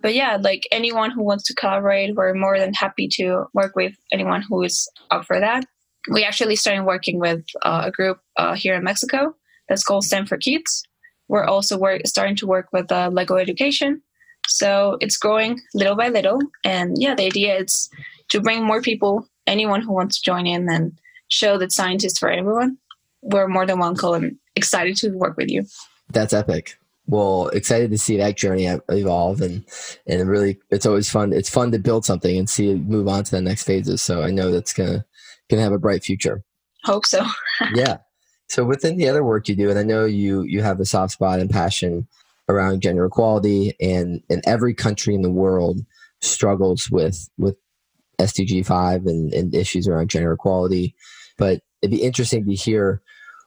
But 0.00 0.14
yeah, 0.14 0.36
like 0.40 0.66
anyone 0.72 1.10
who 1.10 1.22
wants 1.22 1.44
to 1.44 1.54
collaborate, 1.54 2.14
we're 2.16 2.34
more 2.34 2.58
than 2.58 2.74
happy 2.74 3.08
to 3.14 3.44
work 3.54 3.76
with 3.76 3.94
anyone 4.12 4.42
who 4.42 4.62
is 4.62 4.88
up 5.10 5.24
for 5.24 5.38
that. 5.38 5.64
We 6.10 6.24
actually 6.24 6.56
started 6.56 6.84
working 6.84 7.20
with 7.20 7.44
uh, 7.62 7.82
a 7.86 7.90
group 7.90 8.18
uh, 8.36 8.54
here 8.54 8.74
in 8.74 8.82
Mexico 8.82 9.36
that's 9.68 9.84
called 9.84 10.04
STEM 10.04 10.26
for 10.26 10.36
Kids 10.36 10.82
we're 11.32 11.46
also 11.46 11.78
work, 11.78 12.02
starting 12.04 12.36
to 12.36 12.46
work 12.46 12.68
with 12.74 12.92
uh, 12.92 13.08
Lego 13.10 13.36
Education. 13.36 14.02
So 14.46 14.98
it's 15.00 15.16
growing 15.16 15.58
little 15.72 15.96
by 15.96 16.08
little. 16.08 16.38
And 16.62 16.94
yeah, 16.98 17.14
the 17.14 17.24
idea 17.24 17.56
is 17.56 17.88
to 18.28 18.40
bring 18.40 18.62
more 18.62 18.82
people, 18.82 19.26
anyone 19.46 19.80
who 19.80 19.94
wants 19.94 20.20
to 20.20 20.30
join 20.30 20.46
in 20.46 20.68
and 20.68 20.92
show 21.28 21.56
that 21.56 21.72
science 21.72 22.04
is 22.04 22.18
for 22.18 22.30
everyone. 22.30 22.76
We're 23.22 23.48
more 23.48 23.64
than 23.64 23.78
welcome 23.78 24.24
and 24.24 24.38
excited 24.56 24.96
to 24.96 25.10
work 25.10 25.36
with 25.36 25.50
you. 25.50 25.64
That's 26.10 26.32
epic. 26.32 26.78
Well, 27.06 27.48
excited 27.48 27.90
to 27.90 27.98
see 27.98 28.16
that 28.18 28.36
journey 28.36 28.66
evolve 28.88 29.40
and 29.40 29.64
and 30.06 30.28
really 30.28 30.58
it's 30.70 30.86
always 30.86 31.10
fun. 31.10 31.32
It's 31.32 31.50
fun 31.50 31.72
to 31.72 31.78
build 31.78 32.04
something 32.04 32.36
and 32.36 32.48
see 32.48 32.70
it 32.70 32.78
move 32.78 33.08
on 33.08 33.24
to 33.24 33.30
the 33.30 33.42
next 33.42 33.64
phases. 33.64 34.02
So 34.02 34.22
I 34.22 34.30
know 34.30 34.52
that's 34.52 34.72
gonna 34.72 35.04
gonna 35.50 35.62
have 35.62 35.72
a 35.72 35.78
bright 35.78 36.04
future. 36.04 36.44
Hope 36.84 37.06
so. 37.06 37.24
yeah. 37.74 37.98
So 38.48 38.64
within 38.64 38.98
the 38.98 39.08
other 39.08 39.24
work 39.24 39.48
you 39.48 39.56
do, 39.56 39.70
and 39.70 39.78
I 39.78 39.82
know 39.82 40.04
you 40.04 40.42
you 40.42 40.62
have 40.62 40.78
a 40.78 40.84
soft 40.84 41.14
spot 41.14 41.40
and 41.40 41.50
passion 41.50 42.06
around 42.48 42.82
gender 42.82 43.04
equality, 43.04 43.74
and 43.80 44.22
and 44.30 44.42
every 44.46 44.74
country 44.74 45.14
in 45.14 45.22
the 45.22 45.30
world 45.30 45.80
struggles 46.20 46.90
with 46.90 47.28
with 47.38 47.56
SDG 48.20 48.64
five 48.64 49.06
and, 49.06 49.32
and 49.32 49.54
issues 49.54 49.88
around 49.88 50.10
gender 50.10 50.32
equality. 50.32 50.94
But 51.38 51.62
it'd 51.80 51.90
be 51.90 52.02
interesting 52.02 52.44
to 52.46 52.54
hear 52.54 53.02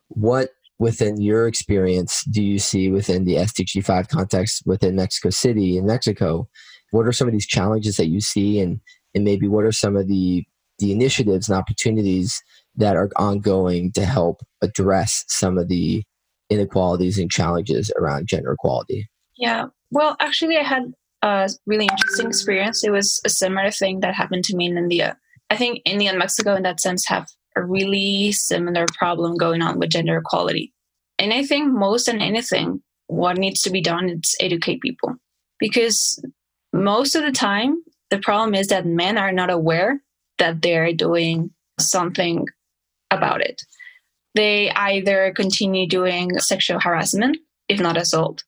what 0.10 0.50
within 0.77 1.22
your 1.22 1.48
experience 1.48 2.24
do 2.25 2.44
you 2.44 2.60
see 2.60 2.89
within 2.89 3.25
the 3.25 3.36
SDG 3.36 3.84
five 3.84 4.10
context 4.10 4.63
within 4.65 4.96
Mexico 4.96 5.29
City 5.29 5.77
in 5.77 5.86
Mexico? 5.86 6.48
What 6.91 7.08
are 7.08 7.12
some 7.12 7.27
of 7.27 7.34
these 7.34 7.48
challenges 7.48 7.98
that 7.98 8.08
you 8.08 8.22
see, 8.22 8.60
and 8.60 8.79
and 9.13 9.24
maybe 9.24 9.48
what 9.48 9.65
are 9.65 9.72
some 9.72 9.96
of 9.96 10.08
the 10.08 10.44
the 10.79 10.91
initiatives 10.91 11.48
and 11.48 11.58
opportunities 11.58 12.41
that 12.75 12.96
are 12.96 13.10
ongoing 13.15 13.91
to 13.94 14.05
help 14.05 14.41
address 14.62 15.24
some 15.27 15.58
of 15.58 15.70
the 15.70 16.03
inequalities 16.50 17.17
and 17.17 17.32
challenges 17.32 17.91
around 17.98 18.27
gender 18.27 18.51
equality? 18.51 19.10
Yeah. 19.38 19.67
Well, 19.91 20.15
actually, 20.20 20.58
I 20.58 20.63
had 20.63 20.94
a 21.22 21.50
really 21.65 21.86
interesting 21.86 22.27
experience. 22.27 22.84
It 22.84 22.91
was 22.91 23.22
a 23.25 23.29
similar 23.29 23.72
thing 23.72 24.01
that 24.01 24.13
happened 24.13 24.44
to 24.46 24.55
me 24.55 24.67
in 24.67 24.77
India. 24.77 25.17
I 25.50 25.55
think 25.55 25.82
India 25.86 26.10
and 26.10 26.20
Mexico, 26.20 26.55
in 26.55 26.63
that 26.63 26.82
sense, 26.82 27.08
have 27.08 27.27
a 27.56 27.64
really 27.64 28.32
similar 28.32 28.86
problem 28.98 29.38
going 29.38 29.62
on 29.62 29.80
with 29.80 29.92
gender 29.92 30.18
equality. 30.18 30.74
And 31.20 31.34
I 31.34 31.44
think 31.44 31.72
most 31.72 32.06
than 32.08 32.22
anything, 32.22 32.82
what 33.08 33.38
needs 33.38 33.62
to 33.62 33.70
be 33.70 33.82
done 33.82 34.10
is 34.10 34.36
educate 34.40 34.82
people. 34.82 35.16
Because 35.60 36.22
most 36.74 37.16
of 37.16 37.24
the 37.24 37.32
time, 37.32 37.82
the 38.10 38.20
problem 38.20 38.54
is 38.54 38.68
that 38.68 38.86
men 38.86 39.18
are 39.18 39.32
not 39.32 39.50
aware 39.50 40.02
that 40.38 40.62
they're 40.62 40.94
doing 40.94 41.52
something 41.80 42.46
about 43.12 43.42
it. 43.42 43.62
They 44.34 44.70
either 44.72 45.32
continue 45.34 45.88
doing 45.88 46.38
sexual 46.40 46.80
harassment, 46.80 47.38
if 47.70 47.80
not 47.80 47.98
assault. 47.98 48.44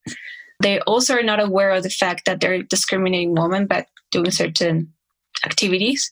They 0.61 0.79
also 0.81 1.15
are 1.15 1.23
not 1.23 1.39
aware 1.39 1.71
of 1.71 1.83
the 1.83 1.89
fact 1.89 2.23
that 2.25 2.41
they're 2.41 2.63
discriminating 2.63 3.35
women 3.35 3.67
by 3.67 3.85
doing 4.11 4.31
certain 4.31 4.91
activities. 5.45 6.11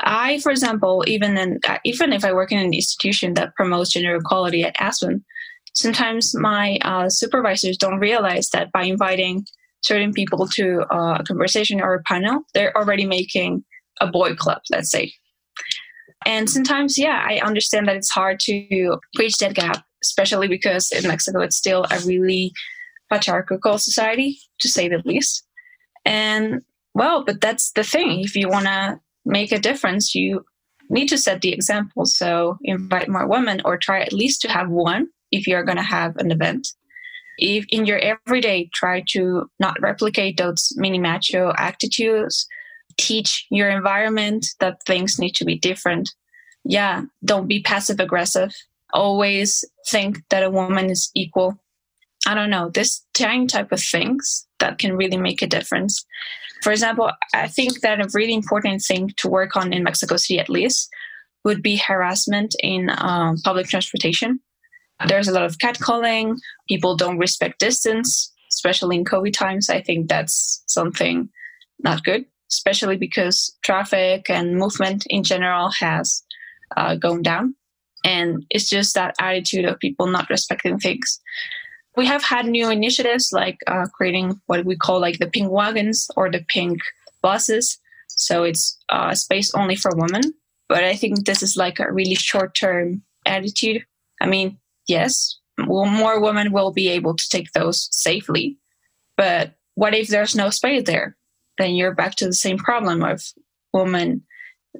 I, 0.00 0.38
for 0.40 0.50
example, 0.50 1.04
even 1.06 1.36
in, 1.36 1.60
even 1.84 2.12
if 2.12 2.24
I 2.24 2.32
work 2.32 2.52
in 2.52 2.58
an 2.58 2.72
institution 2.72 3.34
that 3.34 3.54
promotes 3.54 3.92
gender 3.92 4.16
equality 4.16 4.64
at 4.64 4.74
Aspen, 4.78 5.24
sometimes 5.74 6.34
my 6.34 6.78
uh, 6.82 7.08
supervisors 7.08 7.76
don't 7.76 7.98
realize 7.98 8.50
that 8.50 8.72
by 8.72 8.84
inviting 8.84 9.46
certain 9.82 10.12
people 10.12 10.46
to 10.46 10.82
uh, 10.90 11.18
a 11.20 11.24
conversation 11.24 11.80
or 11.80 11.94
a 11.94 12.02
panel, 12.02 12.42
they're 12.54 12.76
already 12.76 13.04
making 13.04 13.64
a 14.00 14.06
boy 14.06 14.34
club, 14.34 14.62
let's 14.70 14.90
say. 14.90 15.12
And 16.24 16.48
sometimes, 16.48 16.98
yeah, 16.98 17.24
I 17.26 17.40
understand 17.40 17.88
that 17.88 17.96
it's 17.96 18.10
hard 18.10 18.38
to 18.40 18.98
bridge 19.14 19.38
that 19.38 19.54
gap, 19.54 19.84
especially 20.02 20.48
because 20.48 20.92
in 20.92 21.06
Mexico 21.06 21.40
it's 21.40 21.56
still 21.56 21.84
a 21.90 21.98
really 22.00 22.52
patriarchal 23.10 23.78
society, 23.78 24.38
to 24.60 24.68
say 24.68 24.88
the 24.88 25.02
least. 25.04 25.44
And 26.04 26.62
well, 26.94 27.24
but 27.24 27.40
that's 27.40 27.72
the 27.72 27.84
thing. 27.84 28.20
If 28.20 28.36
you 28.36 28.48
want 28.48 28.66
to 28.66 29.00
make 29.24 29.52
a 29.52 29.58
difference, 29.58 30.14
you 30.14 30.44
need 30.88 31.08
to 31.08 31.18
set 31.18 31.40
the 31.40 31.52
example. 31.52 32.06
So 32.06 32.58
invite 32.62 33.08
more 33.08 33.26
women 33.26 33.62
or 33.64 33.76
try 33.76 34.00
at 34.00 34.12
least 34.12 34.42
to 34.42 34.48
have 34.48 34.68
one 34.68 35.08
if 35.30 35.46
you're 35.46 35.64
going 35.64 35.78
to 35.78 35.82
have 35.82 36.16
an 36.16 36.30
event. 36.30 36.68
If 37.38 37.64
in 37.70 37.86
your 37.86 37.98
everyday, 37.98 38.68
try 38.74 39.02
to 39.10 39.50
not 39.58 39.80
replicate 39.80 40.36
those 40.36 40.72
mini 40.76 40.98
macho 40.98 41.52
attitudes 41.56 42.46
teach 42.98 43.46
your 43.50 43.68
environment 43.68 44.46
that 44.60 44.82
things 44.86 45.18
need 45.18 45.34
to 45.36 45.44
be 45.44 45.58
different. 45.58 46.14
Yeah, 46.64 47.02
don't 47.24 47.48
be 47.48 47.62
passive 47.62 48.00
aggressive. 48.00 48.54
Always 48.92 49.64
think 49.88 50.20
that 50.30 50.42
a 50.42 50.50
woman 50.50 50.90
is 50.90 51.10
equal. 51.14 51.58
I 52.26 52.34
don't 52.34 52.50
know, 52.50 52.70
this 52.70 53.02
type 53.14 53.72
of 53.72 53.80
things 53.80 54.46
that 54.60 54.78
can 54.78 54.96
really 54.96 55.16
make 55.16 55.42
a 55.42 55.46
difference. 55.46 56.04
For 56.62 56.70
example, 56.70 57.10
I 57.34 57.48
think 57.48 57.80
that 57.80 58.00
a 58.00 58.08
really 58.14 58.34
important 58.34 58.82
thing 58.82 59.10
to 59.16 59.28
work 59.28 59.56
on 59.56 59.72
in 59.72 59.82
Mexico 59.82 60.16
City, 60.16 60.38
at 60.38 60.48
least, 60.48 60.88
would 61.44 61.62
be 61.62 61.76
harassment 61.76 62.54
in 62.60 62.90
um, 62.98 63.36
public 63.44 63.66
transportation. 63.66 64.40
There's 65.08 65.26
a 65.26 65.32
lot 65.32 65.44
of 65.44 65.58
catcalling. 65.58 66.36
People 66.68 66.96
don't 66.96 67.18
respect 67.18 67.58
distance, 67.58 68.32
especially 68.52 68.96
in 68.96 69.04
COVID 69.04 69.32
times. 69.32 69.68
I 69.68 69.82
think 69.82 70.08
that's 70.08 70.62
something 70.66 71.28
not 71.80 72.04
good 72.04 72.24
especially 72.52 72.96
because 72.96 73.56
traffic 73.64 74.28
and 74.28 74.56
movement 74.56 75.04
in 75.08 75.24
general 75.24 75.70
has 75.70 76.22
uh, 76.76 76.94
gone 76.96 77.22
down. 77.22 77.54
And 78.04 78.44
it's 78.50 78.68
just 78.68 78.94
that 78.94 79.14
attitude 79.18 79.64
of 79.64 79.78
people 79.78 80.06
not 80.06 80.28
respecting 80.28 80.78
things. 80.78 81.20
We 81.96 82.06
have 82.06 82.22
had 82.22 82.46
new 82.46 82.70
initiatives 82.70 83.30
like 83.32 83.58
uh, 83.66 83.86
creating 83.94 84.40
what 84.46 84.64
we 84.64 84.76
call 84.76 85.00
like 85.00 85.18
the 85.18 85.26
pink 85.26 85.50
wagons 85.50 86.10
or 86.16 86.30
the 86.30 86.44
pink 86.48 86.80
buses. 87.20 87.78
So 88.08 88.44
it's 88.44 88.78
uh, 88.88 89.14
space 89.14 89.54
only 89.54 89.76
for 89.76 89.90
women. 89.94 90.32
But 90.68 90.84
I 90.84 90.96
think 90.96 91.24
this 91.24 91.42
is 91.42 91.56
like 91.56 91.80
a 91.80 91.92
really 91.92 92.14
short 92.14 92.54
term 92.54 93.02
attitude. 93.26 93.84
I 94.20 94.26
mean, 94.26 94.58
yes, 94.88 95.38
more 95.58 96.20
women 96.20 96.52
will 96.52 96.72
be 96.72 96.88
able 96.88 97.14
to 97.14 97.28
take 97.28 97.52
those 97.52 97.88
safely. 97.90 98.58
But 99.16 99.54
what 99.74 99.94
if 99.94 100.08
there's 100.08 100.34
no 100.34 100.50
space 100.50 100.84
there? 100.84 101.16
then 101.58 101.74
you're 101.74 101.94
back 101.94 102.14
to 102.16 102.26
the 102.26 102.34
same 102.34 102.58
problem 102.58 103.02
of 103.02 103.22
women 103.72 104.22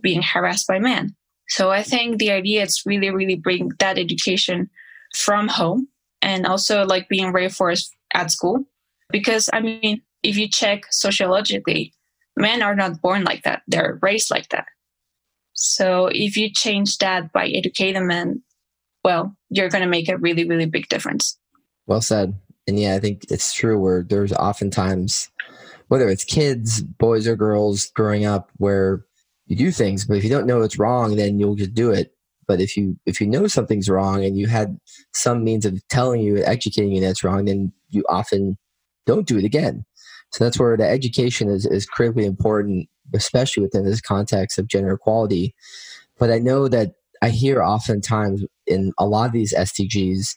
being 0.02 0.22
harassed 0.22 0.66
by 0.66 0.78
men. 0.78 1.14
So 1.48 1.70
I 1.70 1.82
think 1.82 2.18
the 2.18 2.30
idea 2.30 2.62
is 2.62 2.82
really, 2.86 3.10
really 3.10 3.36
bring 3.36 3.70
that 3.78 3.98
education 3.98 4.70
from 5.14 5.48
home 5.48 5.88
and 6.22 6.46
also 6.46 6.84
like 6.84 7.08
being 7.08 7.32
reinforced 7.32 7.94
at 8.14 8.30
school. 8.30 8.64
Because 9.10 9.50
I 9.52 9.60
mean, 9.60 10.00
if 10.22 10.36
you 10.36 10.48
check 10.48 10.84
sociologically, 10.90 11.92
men 12.36 12.62
are 12.62 12.74
not 12.74 13.02
born 13.02 13.24
like 13.24 13.42
that. 13.42 13.62
They're 13.66 13.98
raised 14.00 14.30
like 14.30 14.48
that. 14.50 14.66
So 15.54 16.06
if 16.06 16.36
you 16.36 16.50
change 16.50 16.98
that 16.98 17.32
by 17.32 17.48
educating 17.48 18.06
men, 18.06 18.42
well, 19.04 19.36
you're 19.50 19.68
going 19.68 19.82
to 19.82 19.88
make 19.88 20.08
a 20.08 20.16
really, 20.16 20.48
really 20.48 20.66
big 20.66 20.88
difference. 20.88 21.38
Well 21.86 22.00
said. 22.00 22.34
And 22.66 22.78
yeah, 22.78 22.94
I 22.94 23.00
think 23.00 23.24
it's 23.28 23.52
true 23.52 23.78
where 23.78 24.02
there's 24.02 24.32
oftentimes, 24.32 25.30
whether 25.88 26.08
it's 26.08 26.24
kids, 26.24 26.80
boys 26.80 27.26
or 27.26 27.36
girls 27.36 27.90
growing 27.90 28.24
up, 28.24 28.50
where 28.58 29.04
you 29.46 29.56
do 29.56 29.70
things, 29.72 30.04
but 30.04 30.16
if 30.16 30.24
you 30.24 30.30
don't 30.30 30.46
know 30.46 30.62
it's 30.62 30.78
wrong, 30.78 31.16
then 31.16 31.38
you'll 31.38 31.56
just 31.56 31.74
do 31.74 31.90
it. 31.90 32.14
But 32.52 32.60
if 32.60 32.76
you 32.76 32.98
if 33.06 33.18
you 33.18 33.26
know 33.26 33.46
something's 33.46 33.88
wrong 33.88 34.22
and 34.22 34.36
you 34.36 34.46
had 34.46 34.78
some 35.14 35.42
means 35.42 35.64
of 35.64 35.80
telling 35.88 36.20
you, 36.20 36.36
educating 36.44 36.92
you 36.92 37.00
that's 37.00 37.24
wrong, 37.24 37.46
then 37.46 37.72
you 37.88 38.04
often 38.10 38.58
don't 39.06 39.26
do 39.26 39.38
it 39.38 39.44
again. 39.44 39.86
So 40.32 40.44
that's 40.44 40.58
where 40.58 40.76
the 40.76 40.86
education 40.86 41.48
is, 41.48 41.64
is 41.64 41.86
critically 41.86 42.26
important, 42.26 42.90
especially 43.14 43.62
within 43.62 43.86
this 43.86 44.02
context 44.02 44.58
of 44.58 44.68
gender 44.68 44.92
equality. 44.92 45.54
But 46.18 46.30
I 46.30 46.40
know 46.40 46.68
that 46.68 46.92
I 47.22 47.30
hear 47.30 47.62
oftentimes 47.62 48.44
in 48.66 48.92
a 48.98 49.06
lot 49.06 49.28
of 49.28 49.32
these 49.32 49.54
SDGs, 49.54 50.36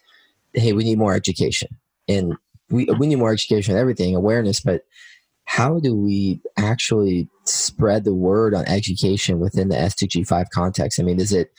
hey, 0.53 0.71
we 0.71 0.85
need 0.85 0.97
more 0.97 1.13
education. 1.13 1.67
And 2.07 2.35
we, 2.69 2.85
we 2.97 3.07
need 3.07 3.17
more 3.17 3.33
education 3.33 3.73
on 3.73 3.81
everything, 3.81 4.15
awareness, 4.15 4.61
but 4.61 4.83
how 5.43 5.81
do 5.81 5.93
we 5.93 6.39
actually 6.55 7.27
spread 7.43 8.05
the 8.05 8.15
word 8.15 8.55
on 8.55 8.65
education 8.69 9.41
within 9.41 9.67
the 9.67 9.75
SDG 9.75 10.25
5 10.25 10.49
context? 10.51 10.97
I 10.97 11.03
mean, 11.03 11.19
is 11.19 11.33
it, 11.33 11.51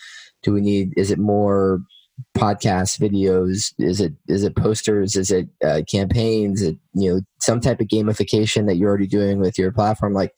do 0.43 0.52
we 0.52 0.61
need, 0.61 0.93
is 0.97 1.11
it 1.11 1.19
more 1.19 1.81
podcasts, 2.37 2.99
videos? 2.99 3.73
Is 3.78 4.00
it 4.00 4.14
is 4.28 4.43
it 4.43 4.57
posters? 4.57 5.16
Is 5.16 5.31
it 5.31 5.49
uh, 5.64 5.83
campaigns? 5.90 6.62
Is 6.62 6.69
it 6.69 6.78
you 6.95 7.14
know 7.14 7.21
some 7.40 7.61
type 7.61 7.81
of 7.81 7.88
gamification 7.88 8.66
that 8.66 8.76
you're 8.76 8.88
already 8.88 9.07
doing 9.07 9.40
with 9.40 9.59
your 9.59 9.73
platform? 9.73 10.12
Like, 10.12 10.33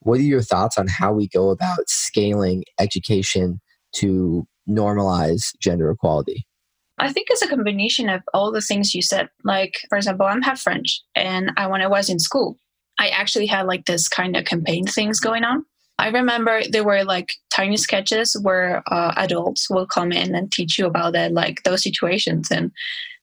what 0.00 0.18
are 0.20 0.24
your 0.24 0.42
thoughts 0.42 0.78
on 0.78 0.86
how 0.86 1.12
we 1.12 1.28
go 1.28 1.50
about 1.50 1.88
scaling 1.88 2.64
education 2.78 3.60
to 3.94 4.46
normalize 4.68 5.52
gender 5.60 5.90
equality? 5.90 6.46
I 7.00 7.12
think 7.12 7.28
it's 7.30 7.42
a 7.42 7.48
combination 7.48 8.08
of 8.08 8.22
all 8.34 8.50
the 8.50 8.60
things 8.60 8.94
you 8.94 9.02
said. 9.02 9.28
Like, 9.44 9.74
for 9.88 9.96
example, 9.96 10.26
I'm 10.26 10.42
half 10.42 10.60
French, 10.60 11.00
and 11.14 11.52
I, 11.56 11.66
when 11.68 11.80
I 11.80 11.86
was 11.86 12.10
in 12.10 12.18
school, 12.18 12.56
I 12.98 13.08
actually 13.08 13.46
had 13.46 13.66
like 13.66 13.86
this 13.86 14.08
kind 14.08 14.36
of 14.36 14.44
campaign 14.44 14.84
things 14.84 15.20
going 15.20 15.44
on. 15.44 15.64
I 15.98 16.08
remember 16.08 16.62
there 16.70 16.84
were 16.84 17.04
like 17.04 17.32
tiny 17.50 17.76
sketches 17.76 18.36
where 18.40 18.82
uh, 18.86 19.12
adults 19.16 19.68
will 19.68 19.86
come 19.86 20.12
in 20.12 20.34
and 20.34 20.50
teach 20.50 20.78
you 20.78 20.86
about 20.86 21.12
that, 21.14 21.32
like 21.32 21.62
those 21.64 21.82
situations, 21.82 22.50
and 22.50 22.70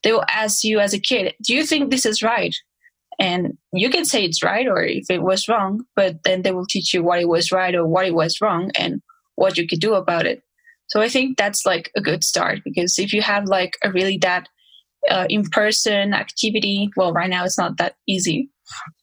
they 0.03 0.11
will 0.11 0.25
ask 0.29 0.63
you 0.63 0.79
as 0.79 0.93
a 0.93 0.99
kid, 0.99 1.33
"Do 1.43 1.55
you 1.55 1.65
think 1.65 1.89
this 1.89 2.05
is 2.05 2.21
right?" 2.21 2.55
And 3.17 3.57
you 3.71 3.89
can 3.89 4.03
say 4.03 4.25
it's 4.25 4.43
right 4.43 4.67
or 4.67 4.83
if 4.83 5.05
it 5.09 5.21
was 5.21 5.47
wrong, 5.47 5.85
but 5.95 6.17
then 6.23 6.41
they 6.41 6.51
will 6.51 6.65
teach 6.65 6.93
you 6.93 7.01
what 7.01 7.19
it 7.21 7.29
was 7.29 7.51
right 7.51 7.73
or 7.73 7.87
what 7.87 8.05
it 8.05 8.13
was 8.13 8.41
wrong 8.41 8.71
and 8.77 9.01
what 9.35 9.57
you 9.57 9.67
could 9.67 9.79
do 9.79 9.93
about 9.93 10.25
it. 10.25 10.41
So 10.87 11.01
I 11.01 11.07
think 11.07 11.37
that's 11.37 11.65
like 11.65 11.91
a 11.95 12.01
good 12.01 12.23
start 12.23 12.59
because 12.65 12.99
if 12.99 13.13
you 13.13 13.21
have 13.21 13.45
like 13.45 13.77
a 13.83 13.91
really 13.91 14.17
that 14.19 14.49
uh, 15.09 15.27
in-person 15.29 16.13
activity, 16.13 16.89
well, 16.97 17.13
right 17.13 17.29
now 17.29 17.45
it's 17.45 17.57
not 17.57 17.77
that 17.77 17.95
easy 18.07 18.49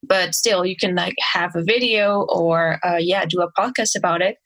but 0.02 0.34
still 0.34 0.66
you 0.66 0.76
can 0.76 0.94
like 0.94 1.14
have 1.32 1.54
a 1.54 1.62
video 1.62 2.26
or 2.28 2.78
uh, 2.84 2.98
yeah 2.98 3.24
do 3.24 3.40
a 3.40 3.52
podcast 3.52 3.96
about 3.96 4.22
it. 4.22 4.36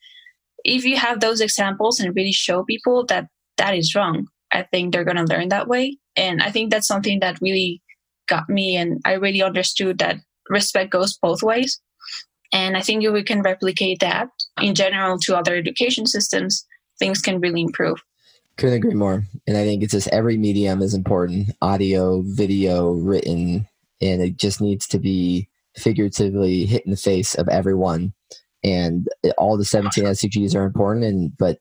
If 0.64 0.84
you 0.84 0.96
have 0.96 1.20
those 1.20 1.40
examples 1.40 2.00
and 2.00 2.14
really 2.14 2.32
show 2.32 2.64
people 2.64 3.04
that 3.06 3.26
that 3.56 3.74
is 3.74 3.94
wrong 3.94 4.26
i 4.52 4.62
think 4.62 4.92
they're 4.92 5.04
going 5.04 5.16
to 5.16 5.24
learn 5.24 5.48
that 5.48 5.68
way. 5.68 5.98
And 6.16 6.42
i 6.42 6.50
think 6.50 6.70
that's 6.70 6.86
something 6.86 7.20
that 7.20 7.40
really 7.40 7.82
got 8.28 8.48
me 8.48 8.76
and 8.76 9.00
i 9.04 9.12
really 9.12 9.42
understood 9.42 9.98
that 9.98 10.16
respect 10.48 10.90
goes 10.90 11.16
both 11.16 11.42
ways. 11.42 11.80
And 12.52 12.76
i 12.76 12.80
think 12.80 13.04
if 13.04 13.12
we 13.12 13.22
can 13.22 13.42
replicate 13.42 14.00
that 14.00 14.28
in 14.60 14.74
general 14.74 15.18
to 15.20 15.36
other 15.36 15.56
education 15.56 16.06
systems 16.06 16.64
things 16.98 17.20
can 17.20 17.40
really 17.40 17.60
improve. 17.60 17.98
Couldn't 18.56 18.76
agree 18.76 18.94
more. 18.94 19.24
And 19.46 19.56
i 19.56 19.64
think 19.64 19.82
it's 19.82 19.92
just 19.92 20.08
every 20.08 20.36
medium 20.36 20.82
is 20.82 20.94
important. 20.94 21.50
Audio 21.60 22.22
video 22.22 22.92
written 22.92 23.66
and 24.00 24.22
it 24.22 24.36
just 24.36 24.60
needs 24.60 24.86
to 24.88 24.98
be 24.98 25.48
figuratively 25.76 26.66
hit 26.66 26.84
in 26.84 26.90
the 26.90 26.96
face 26.96 27.34
of 27.34 27.48
everyone. 27.48 28.12
And 28.64 29.08
all 29.38 29.56
the 29.56 29.64
17 29.64 30.04
SDGs 30.04 30.54
are 30.54 30.64
important, 30.64 31.04
and 31.04 31.36
but 31.36 31.58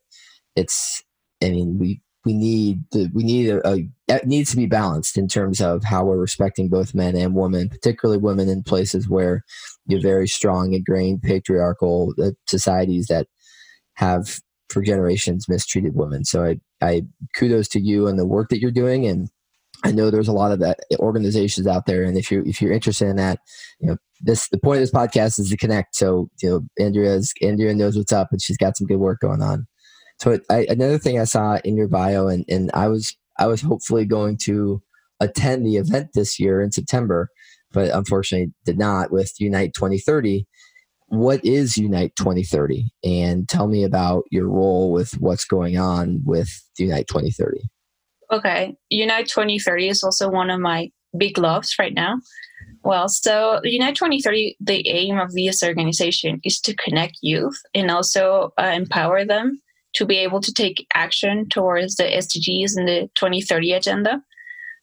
it's 0.55 1.03
I 1.43 1.49
mean 1.49 1.77
we 1.77 2.01
we 2.25 2.33
need 2.33 2.83
the 2.91 3.09
we 3.13 3.23
need 3.23 3.49
a, 3.49 3.67
a 3.67 3.87
it 4.07 4.25
needs 4.25 4.49
to 4.51 4.57
be 4.57 4.65
balanced 4.65 5.17
in 5.17 5.27
terms 5.27 5.61
of 5.61 5.83
how 5.83 6.03
we're 6.03 6.17
respecting 6.17 6.69
both 6.69 6.95
men 6.95 7.15
and 7.15 7.35
women, 7.35 7.69
particularly 7.69 8.19
women 8.19 8.49
in 8.49 8.63
places 8.63 9.07
where 9.07 9.43
you're 9.87 10.01
very 10.01 10.27
strong 10.27 10.73
ingrained 10.73 11.21
patriarchal 11.21 12.13
uh, 12.21 12.31
societies 12.47 13.07
that 13.07 13.27
have 13.93 14.39
for 14.69 14.81
generations 14.81 15.47
mistreated 15.47 15.95
women. 15.95 16.25
So 16.25 16.43
I, 16.43 16.59
I 16.81 17.01
kudos 17.35 17.67
to 17.69 17.79
you 17.79 18.07
and 18.07 18.17
the 18.17 18.25
work 18.25 18.49
that 18.49 18.59
you're 18.59 18.71
doing 18.71 19.05
and 19.05 19.29
I 19.83 19.91
know 19.91 20.09
there's 20.09 20.27
a 20.27 20.33
lot 20.33 20.51
of 20.51 20.59
that 20.59 20.79
eh, 20.91 20.95
organizations 20.99 21.67
out 21.67 21.85
there, 21.85 22.03
and 22.03 22.17
if 22.17 22.31
you're 22.31 22.45
if 22.45 22.61
you're 22.61 22.71
interested 22.71 23.07
in 23.07 23.15
that, 23.17 23.39
you 23.79 23.87
know, 23.87 23.97
this 24.21 24.47
the 24.49 24.57
point 24.57 24.77
of 24.77 24.83
this 24.83 24.91
podcast 24.91 25.39
is 25.39 25.49
to 25.49 25.57
connect. 25.57 25.95
So 25.95 26.29
you 26.41 26.49
know, 26.49 26.83
Andrea's 26.83 27.33
Andrea 27.41 27.73
knows 27.73 27.97
what's 27.97 28.13
up, 28.13 28.29
and 28.31 28.41
she's 28.41 28.57
got 28.57 28.77
some 28.77 28.87
good 28.87 28.99
work 28.99 29.19
going 29.19 29.41
on. 29.41 29.67
So 30.19 30.39
I, 30.49 30.65
another 30.69 30.97
thing 30.97 31.19
I 31.19 31.25
saw 31.25 31.59
in 31.63 31.75
your 31.75 31.87
bio, 31.87 32.27
and 32.27 32.45
and 32.47 32.71
I 32.73 32.87
was 32.87 33.15
I 33.37 33.47
was 33.47 33.61
hopefully 33.61 34.05
going 34.05 34.37
to 34.43 34.81
attend 35.19 35.65
the 35.65 35.77
event 35.77 36.09
this 36.13 36.39
year 36.39 36.61
in 36.61 36.71
September, 36.71 37.29
but 37.71 37.89
unfortunately 37.89 38.53
did 38.65 38.77
not 38.77 39.11
with 39.11 39.33
Unite 39.39 39.73
2030. 39.73 40.45
What 41.07 41.43
is 41.45 41.77
Unite 41.77 42.15
2030? 42.17 42.89
And 43.03 43.47
tell 43.47 43.67
me 43.67 43.83
about 43.83 44.23
your 44.31 44.49
role 44.49 44.91
with 44.91 45.11
what's 45.19 45.45
going 45.45 45.77
on 45.77 46.21
with 46.25 46.49
Unite 46.77 47.07
2030. 47.07 47.69
Okay. 48.31 48.75
Unite 48.89 49.27
2030 49.27 49.89
is 49.89 50.03
also 50.03 50.29
one 50.29 50.49
of 50.49 50.59
my 50.59 50.89
big 51.17 51.37
loves 51.37 51.75
right 51.79 51.93
now. 51.93 52.15
Well, 52.83 53.09
so 53.09 53.61
Unite 53.63 53.95
2030, 53.95 54.57
the 54.59 54.87
aim 54.87 55.17
of 55.17 55.33
this 55.33 55.63
organization 55.63 56.39
is 56.43 56.59
to 56.61 56.75
connect 56.75 57.17
youth 57.21 57.59
and 57.73 57.89
also 57.89 58.53
uh, 58.59 58.71
empower 58.73 59.25
them 59.25 59.61
to 59.95 60.05
be 60.05 60.17
able 60.17 60.41
to 60.41 60.53
take 60.53 60.85
action 60.93 61.47
towards 61.49 61.95
the 61.95 62.03
SDGs 62.03 62.75
and 62.75 62.87
the 62.87 63.09
2030 63.15 63.73
agenda. 63.73 64.21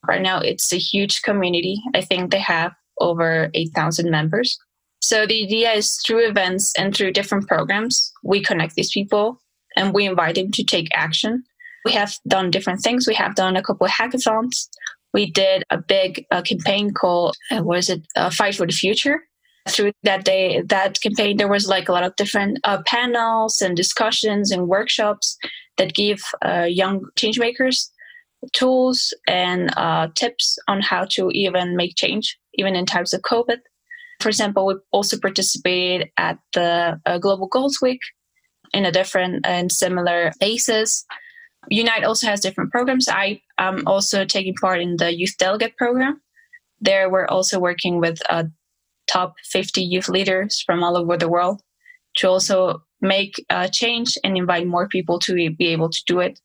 Right 0.08 0.22
now, 0.22 0.40
it's 0.40 0.72
a 0.72 0.78
huge 0.78 1.22
community. 1.22 1.80
I 1.94 2.00
think 2.00 2.30
they 2.30 2.40
have 2.40 2.72
over 2.98 3.50
8,000 3.54 4.10
members. 4.10 4.58
So 5.00 5.26
the 5.26 5.44
idea 5.44 5.72
is 5.72 5.98
through 6.06 6.28
events 6.28 6.72
and 6.78 6.94
through 6.94 7.12
different 7.12 7.46
programs, 7.46 8.12
we 8.24 8.42
connect 8.42 8.74
these 8.74 8.92
people 8.92 9.40
and 9.76 9.92
we 9.92 10.06
invite 10.06 10.36
them 10.36 10.50
to 10.52 10.64
take 10.64 10.88
action 10.92 11.44
we 11.84 11.92
have 11.92 12.14
done 12.28 12.50
different 12.50 12.80
things. 12.80 13.06
We 13.06 13.14
have 13.14 13.34
done 13.34 13.56
a 13.56 13.62
couple 13.62 13.86
of 13.86 13.92
hackathons. 13.92 14.68
We 15.12 15.30
did 15.30 15.64
a 15.70 15.78
big 15.78 16.24
uh, 16.30 16.42
campaign 16.42 16.92
called, 16.92 17.36
uh, 17.50 17.62
what 17.62 17.78
is 17.78 17.90
it, 17.90 18.02
uh, 18.16 18.30
Fight 18.30 18.54
for 18.54 18.66
the 18.66 18.72
Future. 18.72 19.20
Through 19.68 19.92
that 20.02 20.24
day, 20.24 20.62
that 20.62 21.00
campaign, 21.00 21.36
there 21.36 21.48
was 21.48 21.68
like 21.68 21.88
a 21.88 21.92
lot 21.92 22.02
of 22.02 22.16
different 22.16 22.58
uh, 22.64 22.82
panels 22.84 23.60
and 23.60 23.76
discussions 23.76 24.50
and 24.50 24.66
workshops 24.66 25.36
that 25.76 25.94
give 25.94 26.20
uh, 26.44 26.66
young 26.68 27.04
changemakers 27.16 27.88
tools 28.52 29.14
and 29.28 29.72
uh, 29.76 30.08
tips 30.16 30.58
on 30.66 30.80
how 30.80 31.04
to 31.10 31.30
even 31.30 31.76
make 31.76 31.94
change, 31.94 32.36
even 32.54 32.74
in 32.74 32.86
times 32.86 33.14
of 33.14 33.22
COVID. 33.22 33.58
For 34.18 34.28
example, 34.28 34.66
we 34.66 34.74
also 34.90 35.16
participated 35.16 36.10
at 36.16 36.38
the 36.54 37.00
Global 37.20 37.46
Goals 37.46 37.78
Week 37.80 38.00
in 38.72 38.84
a 38.84 38.90
different 38.92 39.46
and 39.46 39.70
similar 39.70 40.32
basis. 40.40 41.04
Unite 41.68 42.04
also 42.04 42.26
has 42.26 42.40
different 42.40 42.70
programs. 42.70 43.08
I 43.08 43.40
am 43.58 43.82
also 43.86 44.24
taking 44.24 44.54
part 44.54 44.80
in 44.80 44.96
the 44.96 45.14
Youth 45.14 45.36
Delegate 45.38 45.76
program. 45.76 46.20
There, 46.80 47.08
we're 47.08 47.26
also 47.26 47.60
working 47.60 48.00
with 48.00 48.18
uh, 48.28 48.44
top 49.06 49.34
50 49.50 49.82
youth 49.82 50.08
leaders 50.08 50.62
from 50.64 50.82
all 50.82 50.96
over 50.96 51.16
the 51.16 51.28
world 51.28 51.60
to 52.16 52.28
also 52.28 52.82
make 53.00 53.44
a 53.50 53.68
change 53.68 54.16
and 54.24 54.36
invite 54.36 54.66
more 54.66 54.88
people 54.88 55.18
to 55.20 55.34
be 55.54 55.68
able 55.68 55.90
to 55.90 56.02
do 56.06 56.20
it. 56.20 56.40